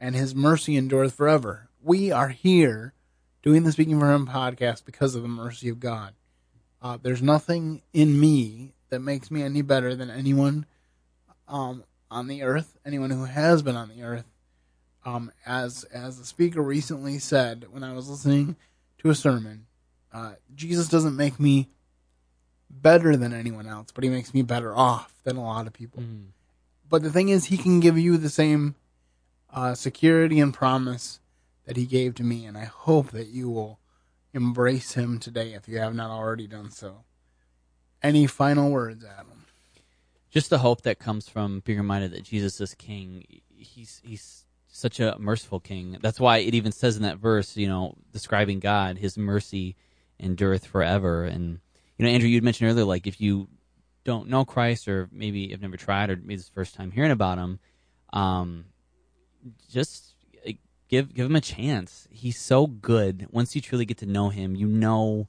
and 0.00 0.14
His 0.14 0.34
mercy 0.34 0.76
endureth 0.76 1.14
forever. 1.14 1.68
We 1.82 2.10
are 2.10 2.28
here 2.28 2.93
doing 3.44 3.62
the 3.62 3.70
Speaking 3.70 4.00
for 4.00 4.10
Him 4.10 4.26
podcast 4.26 4.86
because 4.86 5.14
of 5.14 5.20
the 5.20 5.28
mercy 5.28 5.68
of 5.68 5.78
God. 5.78 6.14
Uh, 6.80 6.96
there's 7.00 7.20
nothing 7.20 7.82
in 7.92 8.18
me 8.18 8.72
that 8.88 9.00
makes 9.00 9.30
me 9.30 9.42
any 9.42 9.60
better 9.60 9.94
than 9.94 10.10
anyone 10.10 10.64
um, 11.46 11.84
on 12.10 12.26
the 12.26 12.42
earth, 12.42 12.78
anyone 12.86 13.10
who 13.10 13.26
has 13.26 13.60
been 13.60 13.76
on 13.76 13.90
the 13.90 14.02
earth. 14.02 14.24
Um, 15.04 15.30
as 15.44 15.84
as 15.84 16.18
the 16.18 16.24
speaker 16.24 16.62
recently 16.62 17.18
said 17.18 17.66
when 17.70 17.84
I 17.84 17.92
was 17.92 18.08
listening 18.08 18.56
to 18.98 19.10
a 19.10 19.14
sermon, 19.14 19.66
uh, 20.10 20.32
Jesus 20.54 20.88
doesn't 20.88 21.14
make 21.14 21.38
me 21.38 21.68
better 22.70 23.14
than 23.14 23.34
anyone 23.34 23.66
else, 23.66 23.88
but 23.92 24.04
he 24.04 24.08
makes 24.08 24.32
me 24.32 24.40
better 24.40 24.74
off 24.74 25.12
than 25.24 25.36
a 25.36 25.44
lot 25.44 25.66
of 25.66 25.74
people. 25.74 26.02
Mm. 26.02 26.28
But 26.88 27.02
the 27.02 27.12
thing 27.12 27.28
is, 27.28 27.46
he 27.46 27.58
can 27.58 27.80
give 27.80 27.98
you 27.98 28.16
the 28.16 28.30
same 28.30 28.74
uh, 29.52 29.74
security 29.74 30.40
and 30.40 30.54
promise 30.54 31.20
that 31.66 31.76
he 31.76 31.86
gave 31.86 32.14
to 32.16 32.22
me, 32.22 32.44
and 32.44 32.56
I 32.56 32.64
hope 32.64 33.10
that 33.10 33.28
you 33.28 33.50
will 33.50 33.78
embrace 34.32 34.94
him 34.94 35.18
today 35.18 35.54
if 35.54 35.68
you 35.68 35.78
have 35.78 35.94
not 35.94 36.10
already 36.10 36.46
done 36.46 36.70
so. 36.70 37.04
Any 38.02 38.26
final 38.26 38.70
words, 38.70 39.04
Adam? 39.04 39.46
Just 40.30 40.50
the 40.50 40.58
hope 40.58 40.82
that 40.82 40.98
comes 40.98 41.28
from 41.28 41.60
being 41.60 41.78
reminded 41.78 42.12
that 42.12 42.24
Jesus 42.24 42.60
is 42.60 42.74
King. 42.74 43.24
He's 43.56 44.02
he's 44.04 44.44
such 44.66 44.98
a 44.98 45.16
merciful 45.18 45.60
King. 45.60 45.98
That's 46.02 46.18
why 46.18 46.38
it 46.38 46.54
even 46.54 46.72
says 46.72 46.96
in 46.96 47.04
that 47.04 47.18
verse, 47.18 47.56
you 47.56 47.68
know, 47.68 47.94
describing 48.12 48.58
God, 48.58 48.98
His 48.98 49.16
mercy 49.16 49.76
endureth 50.18 50.66
forever. 50.66 51.24
And 51.24 51.60
you 51.96 52.04
know, 52.04 52.10
Andrew, 52.10 52.28
you'd 52.28 52.42
mentioned 52.42 52.68
earlier, 52.68 52.84
like 52.84 53.06
if 53.06 53.20
you 53.20 53.48
don't 54.04 54.28
know 54.28 54.44
Christ, 54.44 54.88
or 54.88 55.08
maybe 55.12 55.48
have 55.50 55.62
never 55.62 55.76
tried, 55.76 56.10
or 56.10 56.16
maybe 56.16 56.34
it's 56.34 56.48
the 56.48 56.54
first 56.54 56.74
time 56.74 56.90
hearing 56.90 57.12
about 57.12 57.38
Him, 57.38 57.60
um, 58.12 58.64
just 59.70 60.13
give 60.88 61.14
give 61.14 61.26
Him 61.26 61.36
a 61.36 61.40
chance. 61.40 62.08
He's 62.10 62.38
so 62.38 62.66
good. 62.66 63.28
Once 63.30 63.54
you 63.54 63.60
truly 63.60 63.84
get 63.84 63.98
to 63.98 64.06
know 64.06 64.28
Him, 64.30 64.54
you 64.54 64.66
know 64.66 65.28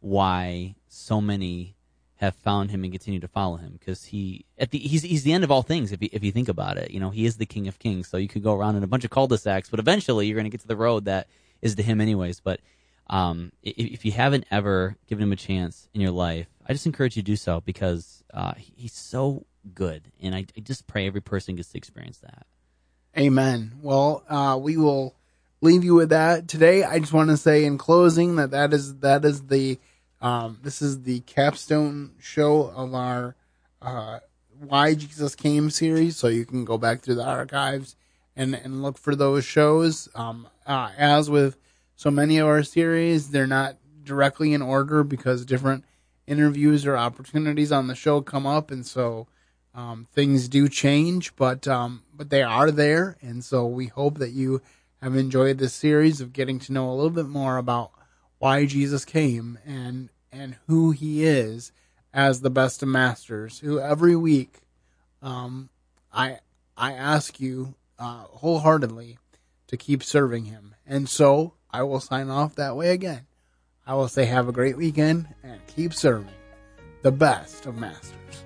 why 0.00 0.76
so 0.88 1.20
many 1.20 1.76
have 2.16 2.34
found 2.34 2.70
him 2.70 2.82
and 2.82 2.92
continue 2.92 3.20
to 3.20 3.28
follow 3.28 3.56
him. 3.56 3.76
Because 3.78 4.06
he 4.06 4.44
at 4.58 4.70
the 4.70 4.78
he's 4.78 5.02
he's 5.02 5.22
the 5.22 5.32
end 5.32 5.44
of 5.44 5.50
all 5.50 5.62
things 5.62 5.92
if 5.92 6.02
you 6.02 6.08
if 6.12 6.24
you 6.24 6.32
think 6.32 6.48
about 6.48 6.78
it. 6.78 6.90
You 6.90 7.00
know 7.00 7.10
he 7.10 7.26
is 7.26 7.36
the 7.36 7.46
king 7.46 7.68
of 7.68 7.78
kings. 7.78 8.08
So 8.08 8.16
you 8.16 8.28
could 8.28 8.42
go 8.42 8.54
around 8.54 8.76
in 8.76 8.82
a 8.82 8.86
bunch 8.86 9.04
of 9.04 9.10
cul-de-sacs 9.10 9.68
but 9.70 9.78
eventually 9.78 10.26
you're 10.26 10.36
going 10.36 10.44
to 10.44 10.50
get 10.50 10.60
to 10.62 10.66
the 10.66 10.76
road 10.76 11.04
that 11.04 11.28
is 11.62 11.74
to 11.76 11.82
him 11.82 12.00
anyways. 12.00 12.40
But 12.40 12.60
um 13.08 13.52
if, 13.62 13.74
if 13.76 14.04
you 14.04 14.12
haven't 14.12 14.44
ever 14.50 14.96
given 15.06 15.24
him 15.24 15.32
a 15.32 15.36
chance 15.36 15.88
in 15.94 16.00
your 16.00 16.10
life 16.10 16.48
I 16.66 16.72
just 16.72 16.86
encourage 16.86 17.16
you 17.16 17.22
to 17.22 17.26
do 17.26 17.36
so 17.36 17.60
because 17.60 18.24
uh, 18.34 18.54
he's 18.56 18.92
so 18.92 19.46
good. 19.72 20.10
And 20.20 20.34
I, 20.34 20.46
I 20.56 20.60
just 20.60 20.86
pray 20.86 21.06
every 21.06 21.20
person 21.20 21.54
gets 21.54 21.70
to 21.70 21.78
experience 21.78 22.18
that 22.18 22.46
Amen. 23.18 23.72
Well, 23.80 24.24
uh, 24.28 24.58
we 24.60 24.76
will 24.76 25.14
leave 25.62 25.84
you 25.84 25.94
with 25.94 26.10
that 26.10 26.48
today. 26.48 26.84
I 26.84 26.98
just 26.98 27.14
want 27.14 27.30
to 27.30 27.38
say 27.38 27.64
in 27.64 27.78
closing 27.78 28.36
that 28.36 28.50
that 28.50 28.74
is 28.74 28.96
that 28.98 29.24
is 29.24 29.46
the 29.46 29.78
um, 30.20 30.58
this 30.62 30.82
is 30.82 31.02
the 31.02 31.20
capstone 31.20 32.12
show 32.20 32.64
of 32.76 32.94
our 32.94 33.34
uh, 33.80 34.18
Why 34.58 34.94
Jesus 34.94 35.34
Came 35.34 35.70
series. 35.70 36.16
So 36.16 36.28
you 36.28 36.44
can 36.44 36.66
go 36.66 36.76
back 36.76 37.00
through 37.00 37.14
the 37.14 37.24
archives 37.24 37.96
and 38.36 38.54
and 38.54 38.82
look 38.82 38.98
for 38.98 39.16
those 39.16 39.46
shows. 39.46 40.10
Um, 40.14 40.48
uh, 40.66 40.90
as 40.98 41.30
with 41.30 41.56
so 41.94 42.10
many 42.10 42.36
of 42.36 42.46
our 42.46 42.62
series, 42.62 43.30
they're 43.30 43.46
not 43.46 43.76
directly 44.04 44.52
in 44.52 44.60
order 44.60 45.02
because 45.02 45.46
different 45.46 45.84
interviews 46.26 46.84
or 46.84 46.98
opportunities 46.98 47.72
on 47.72 47.86
the 47.86 47.94
show 47.94 48.20
come 48.20 48.46
up, 48.46 48.70
and 48.70 48.84
so 48.84 49.26
um, 49.76 50.08
things 50.10 50.48
do 50.48 50.68
change, 50.70 51.36
but 51.36 51.68
um, 51.68 52.02
but 52.14 52.30
they 52.30 52.42
are 52.42 52.70
there, 52.70 53.18
and 53.20 53.44
so 53.44 53.66
we 53.66 53.86
hope 53.88 54.18
that 54.18 54.30
you 54.30 54.62
have 55.02 55.14
enjoyed 55.14 55.58
this 55.58 55.74
series 55.74 56.22
of 56.22 56.32
getting 56.32 56.58
to 56.60 56.72
know 56.72 56.90
a 56.90 56.94
little 56.94 57.10
bit 57.10 57.28
more 57.28 57.58
about 57.58 57.92
why 58.38 58.64
Jesus 58.64 59.04
came 59.04 59.58
and 59.66 60.08
and 60.32 60.56
who 60.66 60.92
He 60.92 61.24
is 61.24 61.72
as 62.14 62.40
the 62.40 62.48
best 62.48 62.82
of 62.82 62.88
masters. 62.88 63.58
Who 63.58 63.78
every 63.78 64.16
week, 64.16 64.60
um, 65.20 65.68
I 66.10 66.38
I 66.74 66.94
ask 66.94 67.38
you 67.38 67.74
uh, 67.98 68.22
wholeheartedly 68.22 69.18
to 69.66 69.76
keep 69.76 70.02
serving 70.02 70.46
Him, 70.46 70.74
and 70.86 71.06
so 71.06 71.52
I 71.70 71.82
will 71.82 72.00
sign 72.00 72.30
off 72.30 72.54
that 72.54 72.76
way 72.76 72.92
again. 72.92 73.26
I 73.86 73.94
will 73.94 74.08
say 74.08 74.24
have 74.24 74.48
a 74.48 74.52
great 74.52 74.78
weekend 74.78 75.28
and 75.42 75.60
keep 75.66 75.92
serving 75.92 76.32
the 77.02 77.12
best 77.12 77.66
of 77.66 77.76
masters. 77.76 78.45